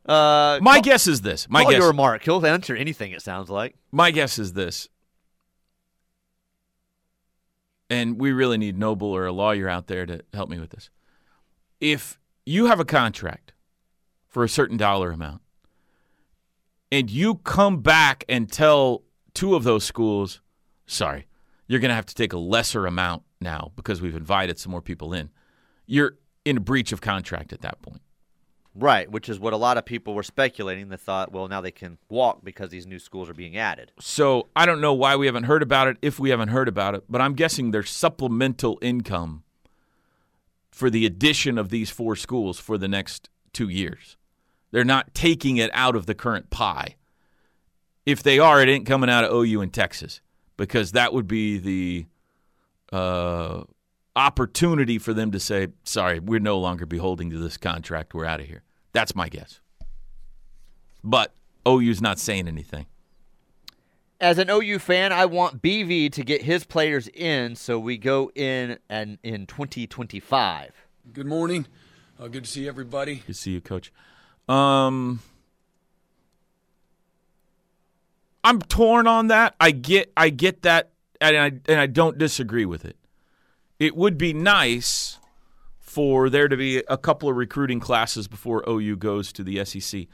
[0.07, 1.49] Uh, my call, guess is this.
[1.49, 1.83] My call guess.
[1.83, 2.23] Yormark.
[2.23, 3.77] He'll answer anything, it sounds like.
[3.93, 4.89] My guess is this.
[7.91, 10.89] And we really need Noble or a lawyer out there to help me with this.
[11.81, 13.53] If you have a contract
[14.29, 15.43] for a certain dollar amount
[16.93, 19.03] and you come back and tell
[19.35, 20.41] two of those schools,
[20.87, 21.27] sorry,
[21.67, 24.83] you're going to have to take a lesser amount now because we've invited some more
[24.83, 25.31] people in,
[25.87, 28.03] you're in a breach of contract at that point.
[28.75, 30.89] Right, which is what a lot of people were speculating.
[30.89, 33.91] They thought, well, now they can walk because these new schools are being added.
[33.99, 36.95] So I don't know why we haven't heard about it, if we haven't heard about
[36.95, 39.43] it, but I'm guessing there's supplemental income
[40.71, 44.17] for the addition of these four schools for the next two years.
[44.71, 46.95] They're not taking it out of the current pie.
[48.07, 50.21] If they are, it ain't coming out of OU in Texas
[50.57, 52.07] because that would be the
[52.93, 53.65] uh,
[54.17, 58.15] opportunity for them to say, sorry, we're no longer beholding to this contract.
[58.15, 58.63] We're out of here.
[58.93, 59.61] That's my guess.
[61.03, 61.35] But
[61.67, 62.87] OU's not saying anything.
[64.21, 68.31] As an OU fan, I want BV to get his players in so we go
[68.35, 70.73] in and in 2025.
[71.13, 71.67] Good morning.
[72.19, 73.17] Uh, good to see everybody.
[73.17, 73.91] Good to see you, Coach.
[74.47, 75.21] Um,
[78.45, 79.55] I'm torn on that.
[79.59, 82.97] I get, I get that, and I and I don't disagree with it.
[83.81, 85.19] It would be nice
[85.79, 90.07] for there to be a couple of recruiting classes before OU goes to the SEC.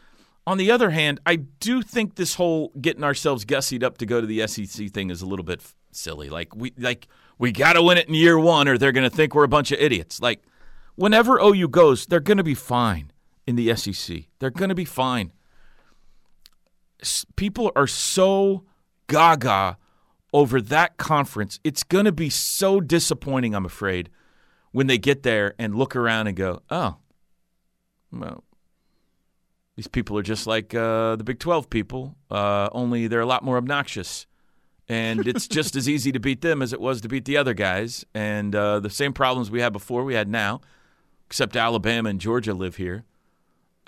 [0.46, 4.20] On the other hand, I do think this whole getting ourselves gussied up to go
[4.20, 6.30] to the SEC thing is a little bit silly.
[6.30, 9.14] Like we like we got to win it in year 1 or they're going to
[9.14, 10.22] think we're a bunch of idiots.
[10.22, 10.42] Like
[10.94, 13.10] whenever OU goes, they're going to be fine
[13.48, 14.28] in the SEC.
[14.38, 15.32] They're going to be fine.
[17.34, 18.64] People are so
[19.08, 19.76] gaga
[20.36, 21.58] over that conference.
[21.64, 24.10] It's going to be so disappointing, I'm afraid,
[24.70, 26.96] when they get there and look around and go, oh,
[28.12, 28.44] well,
[29.76, 33.44] these people are just like uh, the Big 12 people, uh, only they're a lot
[33.44, 34.26] more obnoxious.
[34.90, 37.54] And it's just as easy to beat them as it was to beat the other
[37.54, 38.04] guys.
[38.12, 40.60] And uh, the same problems we had before, we had now,
[41.28, 43.04] except Alabama and Georgia live here.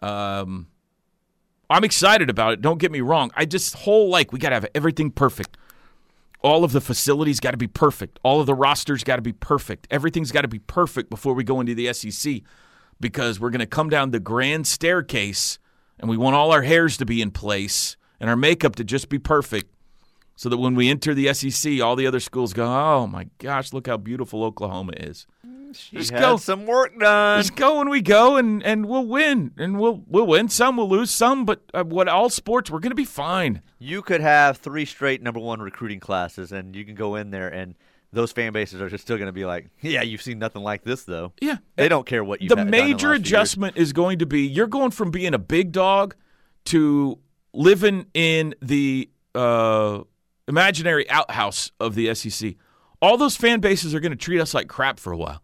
[0.00, 0.68] Um,
[1.68, 2.62] I'm excited about it.
[2.62, 3.32] Don't get me wrong.
[3.36, 5.58] I just whole like we got to have everything perfect.
[6.40, 8.18] All of the facilities got to be perfect.
[8.22, 9.86] All of the rosters got to be perfect.
[9.90, 12.42] Everything's got to be perfect before we go into the SEC
[13.00, 15.58] because we're going to come down the grand staircase
[15.98, 19.08] and we want all our hairs to be in place and our makeup to just
[19.08, 19.72] be perfect
[20.38, 23.72] so that when we enter the SEC, all the other schools go, "Oh my gosh,
[23.72, 25.26] look how beautiful Oklahoma is."
[25.72, 26.36] She Just had go.
[26.36, 27.40] some work done.
[27.40, 30.88] Just go when we go, and, and we'll win, and we'll we'll win some, we'll
[30.88, 33.62] lose some, but uh, what all sports, we're gonna be fine.
[33.80, 37.48] You could have three straight number one recruiting classes, and you can go in there,
[37.48, 37.74] and
[38.12, 40.84] those fan bases are just still going to be like, "Yeah, you've seen nothing like
[40.84, 42.48] this, though." Yeah, They don't care what you.
[42.48, 46.14] the major adjustment is going to be you're going from being a big dog
[46.66, 47.18] to
[47.52, 50.04] living in the uh,
[50.48, 52.54] imaginary outhouse of the SEC.
[53.00, 55.42] All those fan bases are going to treat us like crap for a while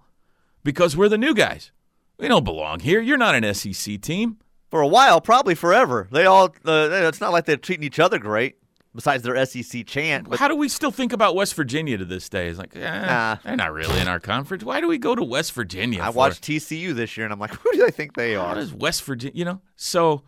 [0.64, 1.70] because we're the new guys.
[2.18, 3.00] We don't belong here.
[3.00, 4.38] You're not an SEC team.
[4.70, 6.08] for a while, probably forever.
[6.10, 6.46] They all.
[6.64, 8.56] Uh, it's not like they're treating each other great.
[8.96, 12.28] Besides their SEC chant, but How do we still think about West Virginia to this
[12.28, 12.46] day?
[12.46, 13.38] It's like, eh, Nah.
[13.42, 14.62] they're not really in our conference.
[14.62, 16.00] Why do we go to West Virginia?
[16.00, 16.18] I for?
[16.18, 18.54] watched TCU this year, and I'm like, who do they think they are?
[18.54, 19.60] does West Virginia, you know?
[19.74, 20.22] So,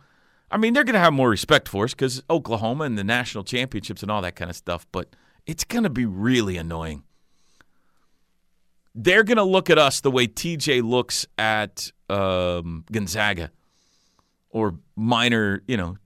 [0.49, 3.43] I mean, they're going to have more respect for us because Oklahoma and the national
[3.43, 7.03] championships and all that kind of stuff, but it's going to be really annoying.
[8.95, 13.51] They're going to look at us the way TJ looks at um, Gonzaga
[14.49, 15.97] or minor, you know,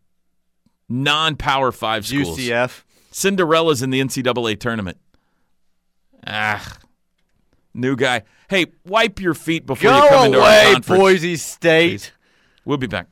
[0.89, 2.37] non power five schools.
[2.37, 2.83] UCF.
[3.11, 4.97] Cinderella's in the NCAA tournament.
[6.25, 6.77] Ah,
[7.73, 8.23] new guy.
[8.49, 10.99] Hey, wipe your feet before you come Go into our away, conference.
[10.99, 12.13] Boise State.
[12.65, 13.07] We'll be back.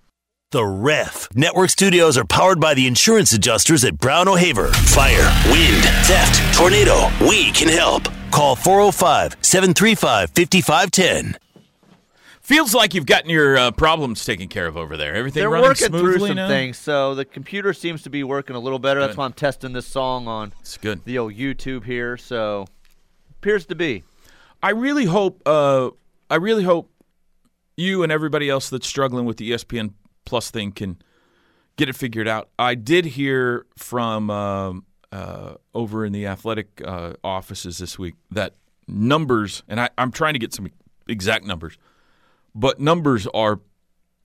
[0.52, 1.28] The Ref.
[1.36, 4.70] Network studios are powered by the insurance adjusters at Brown O'Haver.
[4.70, 7.08] Fire, wind, theft, tornado.
[7.22, 8.08] We can help.
[8.32, 11.38] Call 405 735 5510.
[12.42, 15.14] Feels like you've gotten your uh, problems taken care of over there.
[15.14, 16.48] Everything They're running working smoothly through some now?
[16.48, 19.02] things, so the computer seems to be working a little better.
[19.02, 19.18] That's Good.
[19.20, 21.06] why I'm testing this song on It's good.
[21.06, 22.18] the old YouTube here.
[22.18, 22.66] So
[23.38, 24.04] appears to be.
[24.64, 25.44] I really hope.
[25.46, 25.92] Uh,
[26.28, 26.90] I really hope
[27.78, 29.94] you and everybody else that's struggling with the ESPN
[30.30, 31.02] Plus thing can
[31.76, 32.50] get it figured out.
[32.60, 38.54] I did hear from um, uh, over in the athletic uh, offices this week that
[38.88, 40.70] numbers, and I, I'm trying to get some
[41.08, 41.80] exact numbers,
[42.54, 43.60] but numbers are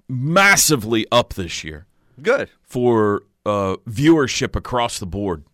[0.07, 1.87] massively up this year.
[2.23, 2.51] Good.
[2.63, 5.45] for uh, viewership across the board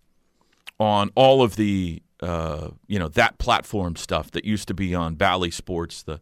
[0.78, 5.14] on all of the uh, you know that platform stuff that used to be on
[5.14, 6.20] Bally Sports, the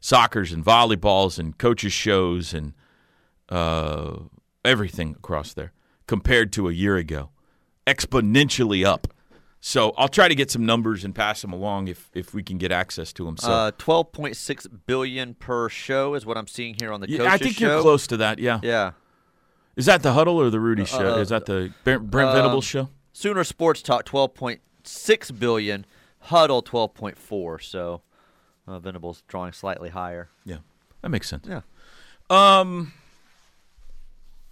[0.00, 2.74] soccer's and volleyballs and coaches shows and
[3.50, 4.16] uh,
[4.64, 5.72] everything across there
[6.06, 7.30] compared to a year ago,
[7.86, 9.08] exponentially up.
[9.62, 12.56] So I'll try to get some numbers and pass them along if if we can
[12.56, 13.36] get access to them.
[13.36, 17.36] So Uh, 12.6 billion per show is what I'm seeing here on the yeah, I
[17.36, 17.66] think show.
[17.74, 18.38] you're close to that.
[18.38, 18.60] Yeah.
[18.62, 18.92] Yeah.
[19.76, 21.14] Is that the huddle or the Rudy show?
[21.14, 22.88] Uh, Is that the Brent, Brent um, Venables show?
[23.12, 25.86] Sooner Sports Talk 12.6 billion,
[26.20, 27.62] Huddle 12.4.
[27.62, 28.02] So
[28.66, 30.28] uh, Venables drawing slightly higher.
[30.44, 30.58] Yeah,
[31.02, 31.46] that makes sense.
[31.46, 31.60] Yeah.
[32.30, 32.92] Um.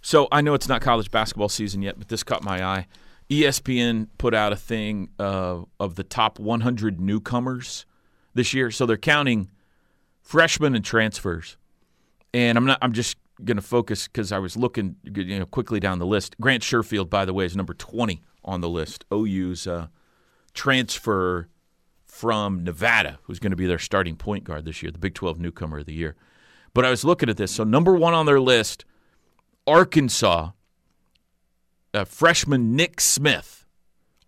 [0.01, 2.87] So I know it's not college basketball season yet, but this caught my eye.
[3.29, 7.85] ESPN put out a thing uh, of the top 100 newcomers
[8.33, 8.71] this year.
[8.71, 9.49] So they're counting
[10.21, 11.57] freshmen and transfers,
[12.33, 12.79] and I'm not.
[12.81, 16.35] I'm just going to focus because I was looking you know quickly down the list.
[16.39, 19.05] Grant Sherfield, by the way, is number 20 on the list.
[19.13, 19.87] OU's uh,
[20.53, 21.47] transfer
[22.05, 25.39] from Nevada, who's going to be their starting point guard this year, the Big 12
[25.39, 26.15] newcomer of the year.
[26.73, 27.51] But I was looking at this.
[27.51, 28.85] So, number one on their list,
[29.69, 30.51] Arkansas,
[31.93, 33.65] uh, freshman Nick Smith,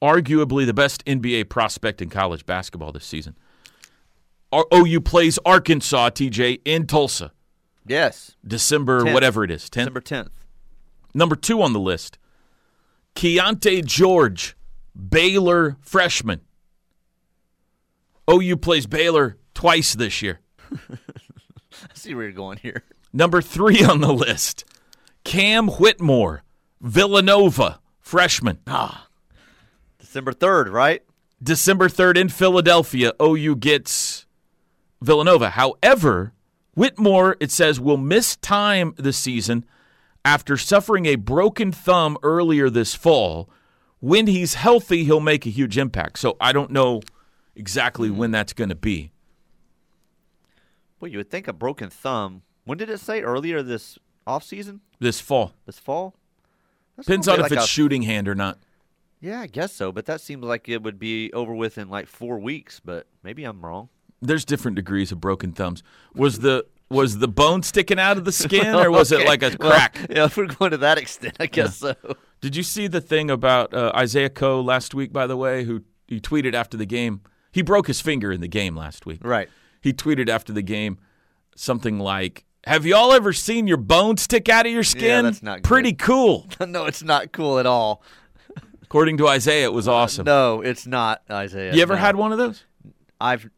[0.02, 3.36] arguably the best NBA prospect in college basketball this season.
[4.52, 7.32] R- OU plays Arkansas, TJ, in Tulsa,
[7.86, 8.36] Yes.
[8.46, 9.14] December, 10th.
[9.14, 9.72] whatever it is, 10th.
[9.72, 10.30] December 10th.
[11.14, 12.18] Number two on the list,
[13.16, 14.56] Keyonte George,
[14.96, 16.42] Baylor freshman.
[18.30, 20.40] OU plays Baylor twice this year.
[20.72, 20.98] I
[21.94, 22.84] see where you're going here.
[23.12, 24.64] Number three on the list,
[25.24, 26.44] Cam Whitmore,
[26.80, 28.60] Villanova freshman.
[28.68, 29.08] Ah,
[30.00, 31.04] December 3rd, right?
[31.42, 34.26] December 3rd in Philadelphia, OU gets
[35.02, 35.52] Villanova.
[35.52, 36.34] However,
[36.76, 39.66] Whitmore, it says, will miss time this season
[40.24, 43.50] after suffering a broken thumb earlier this fall.
[44.00, 46.20] When he's healthy, he'll make a huge impact.
[46.20, 47.02] So I don't know
[47.56, 49.12] exactly when that's going to be.
[51.00, 52.44] Well, you would think a broken thumb.
[52.66, 54.82] When did it say earlier this off season?
[55.02, 55.54] This fall.
[55.66, 56.16] This fall?
[56.96, 58.60] That's Depends on if like it's a- shooting hand or not.
[59.20, 59.92] Yeah, I guess so.
[59.92, 62.80] But that seems like it would be over with in like four weeks.
[62.80, 63.90] But maybe I'm wrong.
[64.22, 65.84] There's different degrees of broken thumbs.
[66.16, 69.56] Was the was the bone sticking out of the skin or was it like a
[69.60, 69.98] Well, crack?
[70.10, 71.96] yeah, if we're going to that extent, I guess so.
[72.42, 75.12] Did you see the thing about uh, Isaiah Coe last week?
[75.14, 78.48] By the way, who he tweeted after the game, he broke his finger in the
[78.48, 79.22] game last week.
[79.24, 79.50] Right.
[79.82, 80.98] He tweeted after the game
[81.56, 85.04] something like, "Have y'all ever seen your bone stick out of your skin?
[85.04, 85.64] Yeah, that's not good.
[85.64, 88.02] Pretty cool." no, it's not cool at all.
[88.84, 90.26] According to Isaiah, it was awesome.
[90.26, 91.74] No, it's not, Isaiah.
[91.74, 92.00] you ever No.
[92.00, 92.66] had one of those?
[93.22, 93.50] I've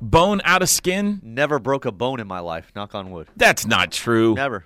[0.00, 1.20] Bone out of skin?
[1.22, 2.72] never broke a bone in my life.
[2.74, 3.28] Knock on wood.
[3.36, 4.34] That's not true.
[4.34, 4.64] Never.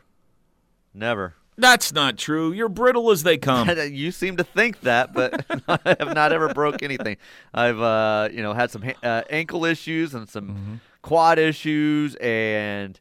[0.95, 1.35] Never.
[1.59, 2.53] That's not true.
[2.53, 3.69] You're brittle as they come.
[3.91, 7.17] you seem to think that, but I have not ever broke anything.
[7.53, 10.75] I've, uh, you know, had some ha- uh, ankle issues and some Mm-hmm.
[11.07, 12.99] Quad issues, and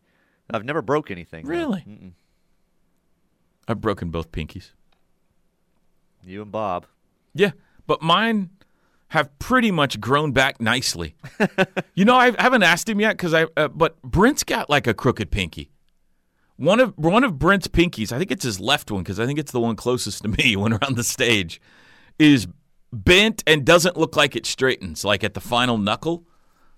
[0.51, 1.45] I've never broke anything.
[1.45, 2.13] Really?
[3.67, 4.71] I've broken both pinkies.
[6.23, 6.85] You and Bob.
[7.33, 7.51] Yeah,
[7.87, 8.51] but mine
[9.09, 11.15] have pretty much grown back nicely.
[11.95, 13.47] you know, I haven't asked him yet because I.
[13.57, 15.71] Uh, but Brent's got like a crooked pinky.
[16.57, 19.39] One of one of Brent's pinkies, I think it's his left one because I think
[19.39, 21.59] it's the one closest to me when we're on the stage,
[22.19, 22.47] is
[22.93, 26.27] bent and doesn't look like it straightens, like at the final knuckle.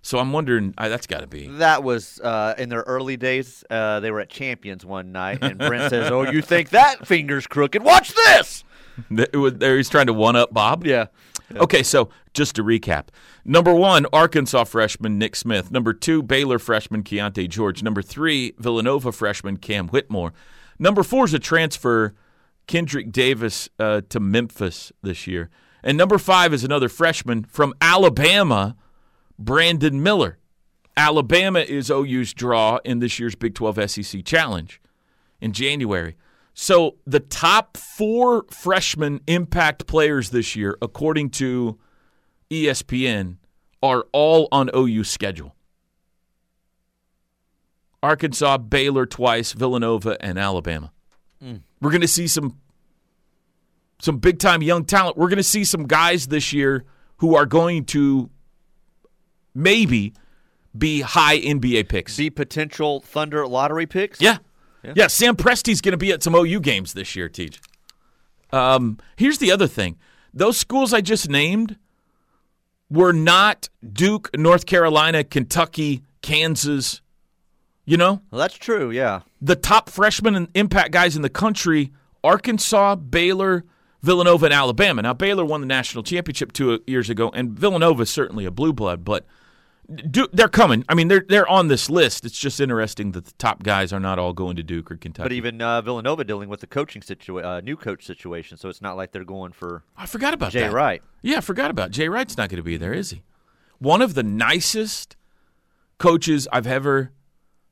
[0.07, 1.47] So I'm wondering, uh, that's got to be.
[1.47, 3.65] That was uh, in their early days.
[3.69, 7.45] Uh, they were at Champions one night, and Brent says, "Oh, you think that finger's
[7.45, 7.83] crooked?
[7.83, 8.63] Watch this."
[9.11, 10.85] It was- there He's trying to one up Bob.
[10.85, 11.07] Yeah.
[11.53, 13.09] Okay, so just to recap
[13.43, 15.71] number one, Arkansas freshman Nick Smith.
[15.71, 17.83] Number two, Baylor freshman Keyonte George.
[17.83, 20.31] Number three, Villanova freshman Cam Whitmore.
[20.79, 22.15] Number four is a transfer,
[22.65, 25.49] Kendric Davis uh, to Memphis this year.
[25.83, 28.77] And number five is another freshman from Alabama,
[29.39, 30.37] Brandon Miller.
[30.95, 34.81] Alabama is OU's draw in this year's Big 12 SEC Challenge
[35.39, 36.15] in January.
[36.53, 41.77] So the top four freshman impact players this year, according to
[42.49, 43.37] ESPN,
[43.83, 45.55] are all on OU's schedule.
[48.01, 50.91] Arkansas, Baylor twice, Villanova, and Alabama.
[51.43, 51.61] Mm.
[51.79, 52.57] We're going to see some
[53.99, 55.17] some big time young talent.
[55.17, 56.85] We're going to see some guys this year
[57.17, 58.29] who are going to
[59.57, 60.13] maybe
[60.77, 62.15] be high NBA picks.
[62.15, 64.21] Be potential Thunder lottery picks.
[64.21, 64.37] Yeah.
[64.95, 67.59] Yeah, Sam Presti's going to be at some OU games this year, Teach.
[68.53, 69.97] Um, here's the other thing.
[70.33, 71.75] Those schools I just named
[72.89, 77.01] were not Duke, North Carolina, Kentucky, Kansas.
[77.85, 78.91] You know, Well, that's true.
[78.91, 79.21] Yeah.
[79.41, 81.91] the top freshmen and impact guys in the country
[82.23, 83.65] Arkansas, Baylor,
[84.01, 85.01] Villanova, and Alabama.
[85.01, 88.73] Now, Baylor won the national championship two years ago, and Villanova is certainly a blue
[88.73, 89.25] blood, but
[89.93, 90.83] Duke, they're coming.
[90.89, 92.25] I mean, they're they're on this list.
[92.25, 95.23] It's just interesting that the top guys are not all going to Duke or Kentucky.
[95.23, 98.81] But even uh, Villanova dealing with the coaching situation, uh, new coach situation, so it's
[98.81, 100.73] not like they're going for I forgot about Jay that.
[100.73, 101.01] Wright.
[101.21, 103.23] Yeah, I forgot about Jay Wright's not going to be there, is he?
[103.79, 105.15] One of the nicest
[105.99, 107.11] coaches I've ever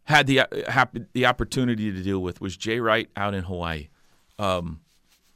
[0.06, 3.90] had the uh, the opportunity to deal with was Jay Wright out in Hawaii.
[4.40, 4.80] Um,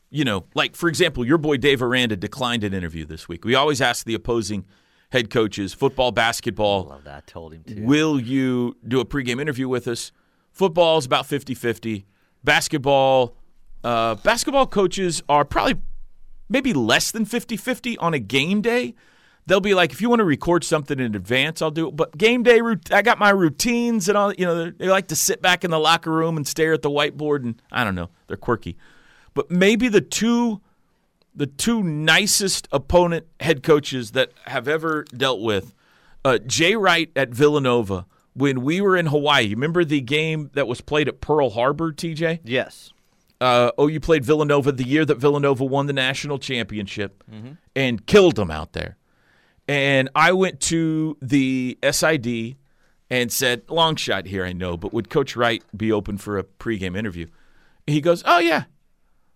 [0.09, 3.43] you know, like for example, your boy Dave Aranda declined an interview this week.
[3.43, 4.65] We always ask the opposing
[5.11, 7.17] head coaches, football, basketball, I Love that.
[7.27, 7.81] I told him to.
[7.83, 10.11] Will you do a pregame interview with us?
[10.51, 12.05] Football is about 50 50.
[12.43, 13.35] Basketball,
[13.83, 15.75] uh, basketball coaches are probably
[16.47, 18.95] maybe less than 50 50 on a game day.
[19.45, 21.95] They'll be like, if you want to record something in advance, I'll do it.
[21.95, 24.31] But game day, I got my routines and all.
[24.33, 26.89] You know, they like to sit back in the locker room and stare at the
[26.89, 28.77] whiteboard, and I don't know, they're quirky.
[29.33, 30.61] But maybe the two
[31.39, 35.73] the two nicest opponent head coaches that have ever dealt with.
[36.25, 39.45] Uh, Jay Wright at Villanova when we were in Hawaii.
[39.45, 42.41] You remember the game that was played at Pearl Harbor, TJ?
[42.43, 42.91] Yes.
[43.39, 47.23] Uh, oh, you played Villanova the year that Villanova won the national championship
[47.73, 48.97] and killed them out there.
[49.65, 52.57] And I went to the SID
[53.09, 56.43] and said, long shot here, I know, but would Coach Wright be open for a
[56.43, 57.27] pregame interview?
[57.87, 58.65] He goes, oh, yeah,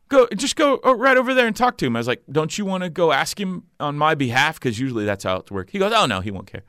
[0.10, 1.96] go just go oh, right over there and talk to him.
[1.96, 4.60] I was like, don't you want to go ask him on my behalf?
[4.60, 5.72] Because usually that's how it works.
[5.72, 6.63] He goes, oh no, he won't care.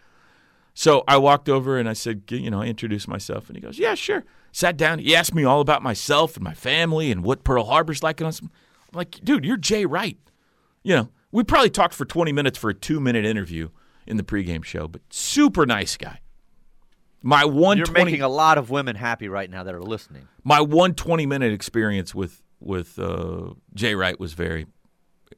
[0.75, 3.79] So I walked over and I said, you know, I introduced myself, and he goes,
[3.79, 4.25] yeah, sure.
[4.51, 4.99] Sat down.
[4.99, 8.20] He asked me all about myself and my family and what Pearl Harbor's like.
[8.20, 8.51] And I'm
[8.92, 10.18] like, dude, you're Jay Wright.
[10.83, 13.70] You know, we probably talked for 20 minutes for a two minute interview
[14.07, 16.20] in the pregame show, but super nice guy.
[17.23, 20.29] My one You're making a lot of women happy right now that are listening.
[20.44, 24.66] my one 20 minute experience with with uh, Jay Wright was very.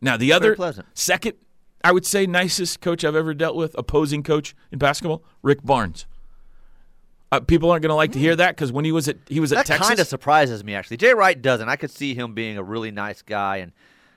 [0.00, 0.86] Now the other pleasant.
[0.94, 1.34] second,
[1.82, 6.06] I would say nicest coach I've ever dealt with, opposing coach in basketball, Rick Barnes.
[7.32, 9.40] Uh, people aren't going to like to hear that because when he was at he
[9.40, 10.96] was at Texas, kind of surprises me, actually.
[10.96, 11.68] Jay Wright doesn't.
[11.68, 13.72] I could see him being a really nice guy and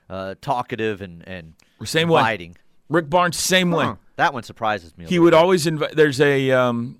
[0.09, 1.53] uh, talkative and and
[1.84, 2.19] Same way.
[2.19, 2.57] inviting.
[2.88, 3.93] Rick Barnes, same way.
[4.15, 5.05] That one surprises me.
[5.05, 5.38] A He would bit.
[5.38, 5.95] always invite.
[5.95, 6.99] There's a um,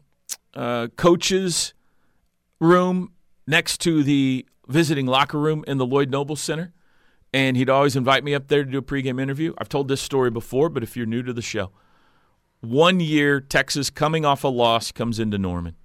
[0.54, 1.74] uh, coach's
[2.60, 3.12] room
[3.48, 6.72] next to the visiting locker room in the Lloyd Noble Center,
[7.34, 9.54] and he'd always invite me up there to do a pregame interview.
[9.58, 11.72] I've told this story before, but if you're new to the show,
[12.62, 15.76] one year Texas coming off a loss comes into Norman.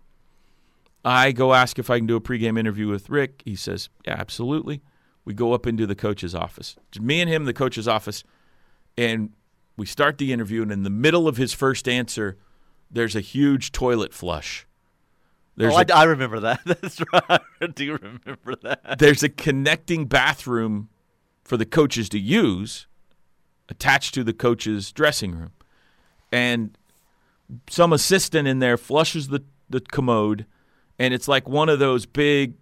[1.04, 3.42] I go ask if I can do a pregame interview with Rick.
[3.44, 4.82] He says, "Yeah, absolutely."
[5.24, 6.76] We go up into the coach's office.
[7.00, 8.24] Me and him, the coach's office,
[8.96, 9.30] and
[9.76, 10.62] we start the interview.
[10.62, 12.36] And in the middle of his first answer,
[12.90, 14.66] there's a huge toilet flush.
[15.56, 16.60] There's oh, a- I, I remember that.
[16.66, 17.40] That's right.
[17.60, 18.98] I do remember that.
[18.98, 20.88] there's a connecting bathroom
[21.44, 22.86] for the coaches to use
[23.68, 25.52] attached to the coach's dressing room.
[26.32, 26.76] And
[27.68, 30.46] some assistant in there flushes the, the commode,
[30.98, 32.54] and it's like one of those big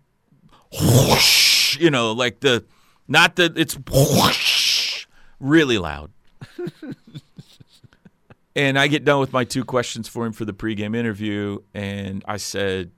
[0.81, 2.65] whoosh, you know, like the
[3.09, 5.07] not the it's whoosh,
[5.41, 6.11] really loud.
[8.55, 12.25] and I get done with my two questions for him for the pregame interview, and
[12.27, 12.91] I said,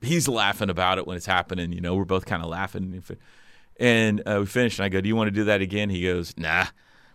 [0.00, 1.72] he's laughing about it when it's happening.
[1.72, 3.02] You know, we're both kind of laughing.
[3.78, 6.02] And uh, we finished, and I go, "Do you want to do that again?" He
[6.02, 6.66] goes, "Nah,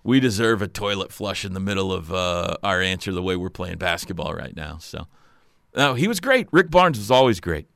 [0.04, 3.50] we deserve a toilet flush in the middle of uh, our answer the way we're
[3.50, 5.08] playing basketball right now." So,
[5.76, 6.48] no, he was great.
[6.52, 7.68] Rick Barnes was always great.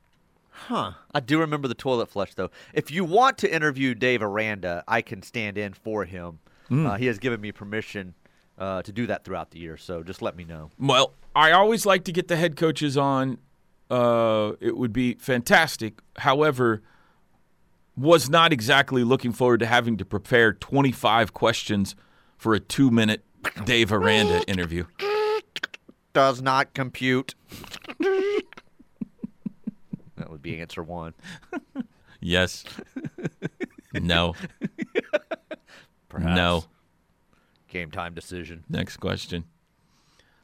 [0.50, 0.92] Huh.
[1.14, 2.50] I do remember the toilet flush, though.
[2.72, 6.40] If you want to interview Dave Aranda, I can stand in for him.
[6.70, 8.14] Uh, he has given me permission
[8.58, 10.70] uh, to do that throughout the year, so just let me know.
[10.78, 13.38] Well, I always like to get the head coaches on.
[13.90, 16.00] Uh, it would be fantastic.
[16.18, 16.82] However,
[17.96, 21.94] was not exactly looking forward to having to prepare 25 questions
[22.36, 23.24] for a two minute
[23.64, 24.84] Dave Aranda interview.
[26.12, 27.34] Does not compute.
[27.98, 28.42] that
[30.28, 31.14] would be answer one.
[32.20, 32.64] Yes.
[33.94, 34.34] No.
[36.08, 36.36] Perhaps.
[36.36, 36.64] No.
[37.68, 38.64] Game time decision.
[38.68, 39.44] Next question.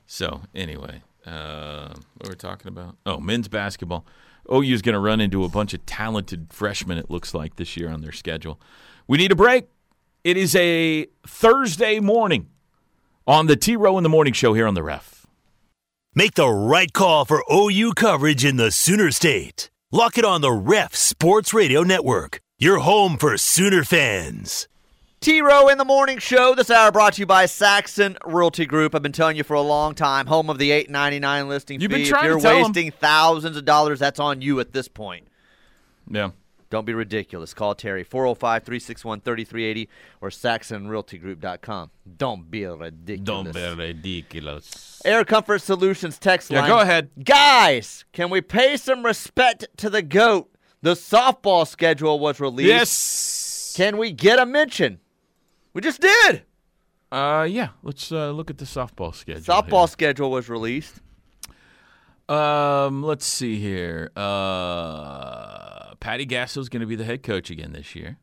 [0.07, 2.97] So, anyway, uh, what were we talking about?
[3.07, 4.05] Oh, men's basketball.
[4.53, 7.89] OU's going to run into a bunch of talented freshmen, it looks like, this year
[7.89, 8.61] on their schedule.
[9.09, 9.69] We need a break.
[10.23, 12.49] It is a Thursday morning
[13.27, 15.27] on the T Row in the Morning Show here on the ref.
[16.15, 19.71] Make the right call for OU coverage in the Sooner State.
[19.91, 24.69] Lock it on the Ref Sports Radio Network, your home for Sooner fans.
[25.25, 26.55] T Row in the Morning Show.
[26.55, 28.95] This hour brought to you by Saxon Realty Group.
[28.95, 31.81] I've been telling you for a long time, home of the eight ninety nine listing
[31.81, 31.99] You've fee.
[32.03, 32.63] Been trying if you're tell 'em.
[32.65, 35.27] wasting thousands of dollars, that's on you at this point.
[36.11, 36.33] Yeah.
[36.69, 37.55] Don't be ridiculous.
[37.55, 39.89] Call Terry 405 361 3380
[40.21, 41.91] or saxonrealtygroup.com.
[42.19, 43.25] Don't be ridiculous.
[43.25, 45.01] Don't be ridiculous.
[45.07, 46.69] Air Comfort Solutions text Yeah, line.
[46.69, 47.11] go ahead.
[47.25, 50.51] Guys, can we pay some respect to the GOAT?
[50.83, 52.69] The softball schedule was released.
[52.69, 53.75] Yes.
[53.75, 54.99] Can we get a mention?
[55.75, 56.45] We just did.
[57.13, 57.71] Uh, yeah.
[57.83, 59.43] Let's uh, look at the softball schedule.
[59.43, 59.89] Softball here.
[59.89, 61.01] schedule was released.
[62.29, 64.11] Um, let's see here.
[64.17, 68.17] Uh, Patty Gasso's going to be the head coach again this year.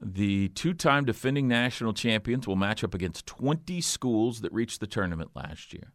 [0.00, 5.30] The two-time defending national champions will match up against 20 schools that reached the tournament
[5.34, 5.92] last year.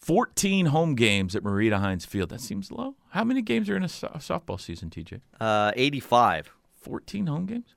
[0.00, 2.28] 14 home games at Marita Hynes Field.
[2.28, 2.96] That seems low.
[3.10, 5.20] How many games are in a so- softball season, TJ?
[5.40, 6.52] Uh, 85.
[6.74, 7.74] 14 home games?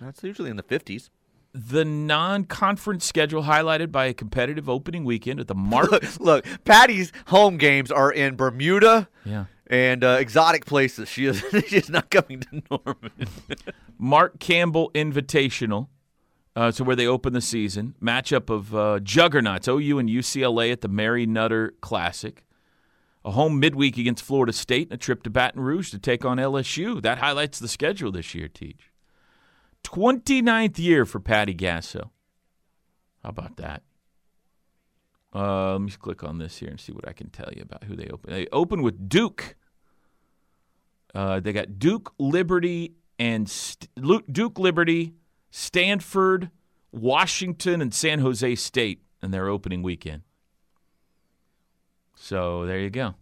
[0.00, 1.10] That's usually in the 50s.
[1.52, 7.12] The non-conference schedule highlighted by a competitive opening weekend at the Mark Look, look, Patty's
[7.26, 9.46] home games are in Bermuda Yeah.
[9.66, 11.08] and uh, exotic places.
[11.08, 13.10] She is she's not coming to Norman.
[13.98, 15.88] Mark Campbell Invitational.
[16.56, 20.80] Uh, so where they open the season, matchup of uh, juggernauts OU and UCLA at
[20.80, 22.44] the Mary Nutter Classic,
[23.24, 26.38] a home midweek against Florida State, and a trip to Baton Rouge to take on
[26.38, 27.00] LSU.
[27.02, 28.48] That highlights the schedule this year.
[28.48, 28.90] Teach
[29.84, 32.10] 29th year for Patty Gasso.
[33.22, 33.82] How about that?
[35.34, 37.84] Uh, let me click on this here and see what I can tell you about
[37.84, 38.32] who they open.
[38.32, 39.56] They open with Duke.
[41.14, 43.88] Uh, they got Duke, Liberty, and St-
[44.32, 45.14] Duke, Liberty,
[45.50, 46.50] Stanford,
[46.92, 50.22] Washington, and San Jose State in their opening weekend.
[52.16, 53.14] So there you go.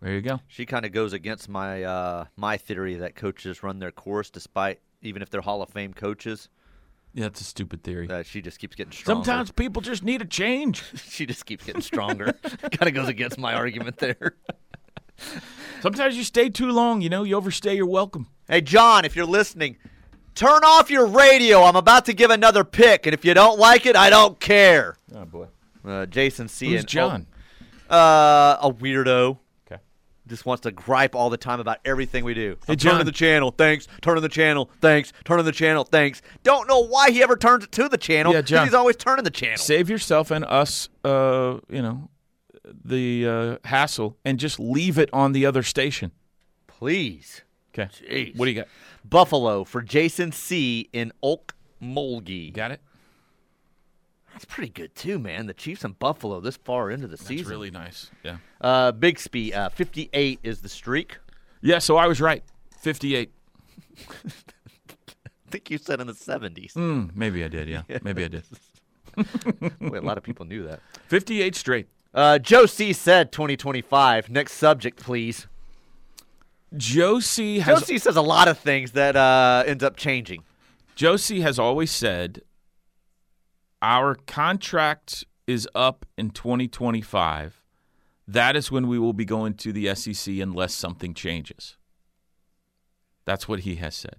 [0.00, 0.40] There you go.
[0.46, 4.80] She kind of goes against my uh, my theory that coaches run their course despite
[5.02, 6.48] even if they're Hall of Fame coaches.
[7.14, 8.06] Yeah, that's a stupid theory.
[8.06, 9.24] That she just keeps getting stronger.
[9.24, 10.84] Sometimes people just need a change.
[11.08, 12.32] she just keeps getting stronger.
[12.42, 14.36] kind of goes against my argument there.
[15.80, 17.00] Sometimes you stay too long.
[17.00, 18.28] You know, you overstay your welcome.
[18.48, 19.78] Hey, John, if you're listening,
[20.34, 21.62] turn off your radio.
[21.62, 24.96] I'm about to give another pick, and if you don't like it, I don't care.
[25.14, 25.46] Oh boy.
[25.84, 26.70] Uh, Jason C.
[26.70, 27.26] Who's and- John?
[27.90, 29.38] Uh, a weirdo.
[30.28, 32.56] Just wants to gripe all the time about everything we do.
[32.66, 33.88] Hey, turning the channel, thanks.
[34.02, 35.12] Turning the channel, thanks.
[35.24, 36.20] Turning the channel, thanks.
[36.42, 38.32] Don't know why he ever turns it to the channel.
[38.32, 38.66] Yeah, John.
[38.66, 39.56] He's always turning the channel.
[39.56, 42.10] Save yourself and us, uh, you know,
[42.84, 46.12] the uh, hassle, and just leave it on the other station.
[46.66, 47.42] Please.
[47.72, 47.90] Okay.
[47.92, 48.36] Jeez.
[48.36, 48.68] What do you got?
[49.04, 50.88] Buffalo for Jason C.
[50.92, 52.52] in Okmulgee.
[52.52, 52.80] Got it?
[54.38, 55.46] That's pretty good too, man.
[55.46, 57.38] The Chiefs and Buffalo this far into the That's season.
[57.38, 58.08] That's really nice.
[58.22, 58.36] Yeah.
[58.60, 61.18] Uh, Bixby, uh, 58 is the streak.
[61.60, 61.80] Yeah.
[61.80, 62.44] So I was right.
[62.78, 63.32] 58.
[63.98, 64.30] I
[65.50, 66.74] think you said in the 70s.
[66.74, 67.82] Mm, maybe I did, yeah.
[68.04, 68.44] Maybe I did.
[69.80, 70.82] Wait, a lot of people knew that.
[71.08, 71.88] 58 straight.
[72.14, 74.30] Uh, Joe C said 2025.
[74.30, 75.48] Next subject, please.
[76.76, 80.44] Josie has C says a lot of things that uh, ends up changing.
[80.94, 82.42] Josie has always said
[83.82, 87.62] our contract is up in 2025.
[88.26, 91.76] That is when we will be going to the SEC unless something changes.
[93.24, 94.16] That's what he has said.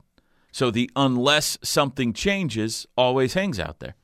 [0.52, 3.96] So the unless something changes always hangs out there.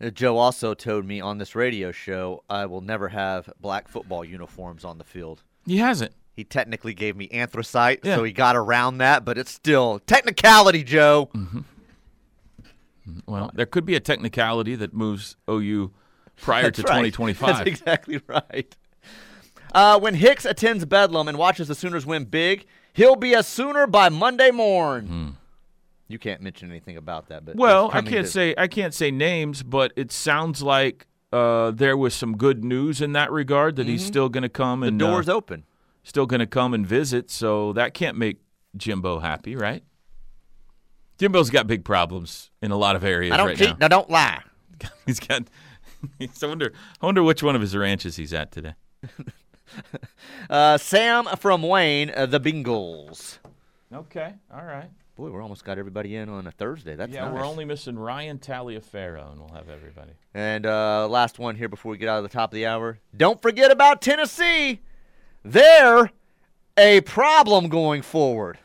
[0.00, 4.24] Uh, Joe also told me on this radio show I will never have black football
[4.24, 5.42] uniforms on the field.
[5.66, 6.12] He hasn't.
[6.32, 8.14] He technically gave me anthracite, Yeah.
[8.14, 11.30] so he got around that, but it's still technicality, Joe.
[13.26, 15.92] Well, there could be a technicality that moves OU
[16.36, 17.12] prior to right.
[17.12, 17.56] 2025.
[17.56, 18.76] That's exactly right.
[19.74, 23.86] Uh, when Hicks attends Bedlam and watches the Sooners win big, he'll be a Sooner
[23.86, 25.36] by Monday morn.
[26.08, 27.60] You can't mention anything about that, but Hmm.
[27.60, 31.96] Well, I can't to- say I can't say names, but it sounds like uh, there
[31.98, 35.04] was some good news in that regard that he's still going to come and the
[35.04, 35.64] door's uh, open.
[36.02, 37.30] still going to come and visit.
[37.30, 38.38] So that can't make
[38.74, 39.82] Jimbo happy, right?
[41.18, 43.70] Jimbo's got big problems in a lot of areas I don't right cheat.
[43.70, 43.76] now.
[43.80, 44.42] Now don't lie.
[45.06, 45.42] He's got.
[46.20, 46.72] I wonder.
[47.02, 48.74] I wonder which one of his ranches he's at today.
[50.48, 53.38] Uh, Sam from Wayne, uh, the Bengals.
[53.92, 54.32] Okay.
[54.52, 54.88] All right.
[55.16, 56.94] Boy, we're almost got everybody in on a Thursday.
[56.94, 60.12] That's yeah, we're only missing Ryan Taliaferro, and we'll have everybody.
[60.32, 62.98] And uh, last one here before we get out of the top of the hour.
[63.16, 64.80] Don't forget about Tennessee.
[65.44, 66.10] They're
[66.76, 68.58] a problem going forward.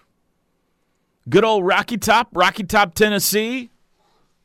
[1.30, 3.70] Good old Rocky Top, Rocky Top, Tennessee.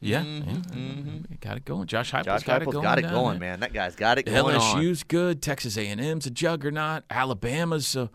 [0.01, 1.89] Yeah, yeah, got it going.
[1.89, 2.37] Josh Heupel's Mm-hmm.
[2.37, 2.83] Josh got it going.
[2.85, 3.51] got it down going, there.
[3.51, 3.61] man.
[3.61, 4.61] That guy's got it going on.
[4.81, 5.43] LSU's good.
[5.43, 7.03] Texas A&M's a juggernaut.
[7.11, 8.09] Alabama's a,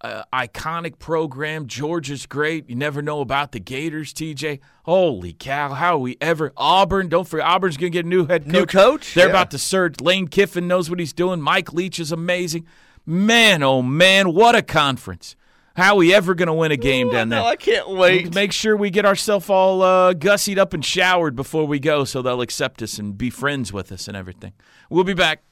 [0.00, 1.66] a iconic program.
[1.66, 2.70] Georgia's great.
[2.70, 4.14] You never know about the Gators.
[4.14, 5.74] TJ, holy cow!
[5.74, 6.54] How are we ever?
[6.56, 8.52] Auburn, don't forget Auburn's going to get a new head coach.
[8.54, 9.12] New coach?
[9.12, 9.30] They're Yeah.
[9.32, 10.00] about to surge.
[10.00, 11.42] Lane Kiffin knows what he's doing.
[11.42, 12.66] Mike Leach is amazing.
[13.04, 15.36] Man, oh man, what a conference!
[15.76, 17.40] How are we ever going to win a game down there?
[17.40, 18.34] No, I can't wait.
[18.34, 22.22] Make sure we get ourselves all uh, gussied up and showered before we go so
[22.22, 24.54] they'll accept us and be friends with us and everything.
[24.88, 25.42] We'll be back.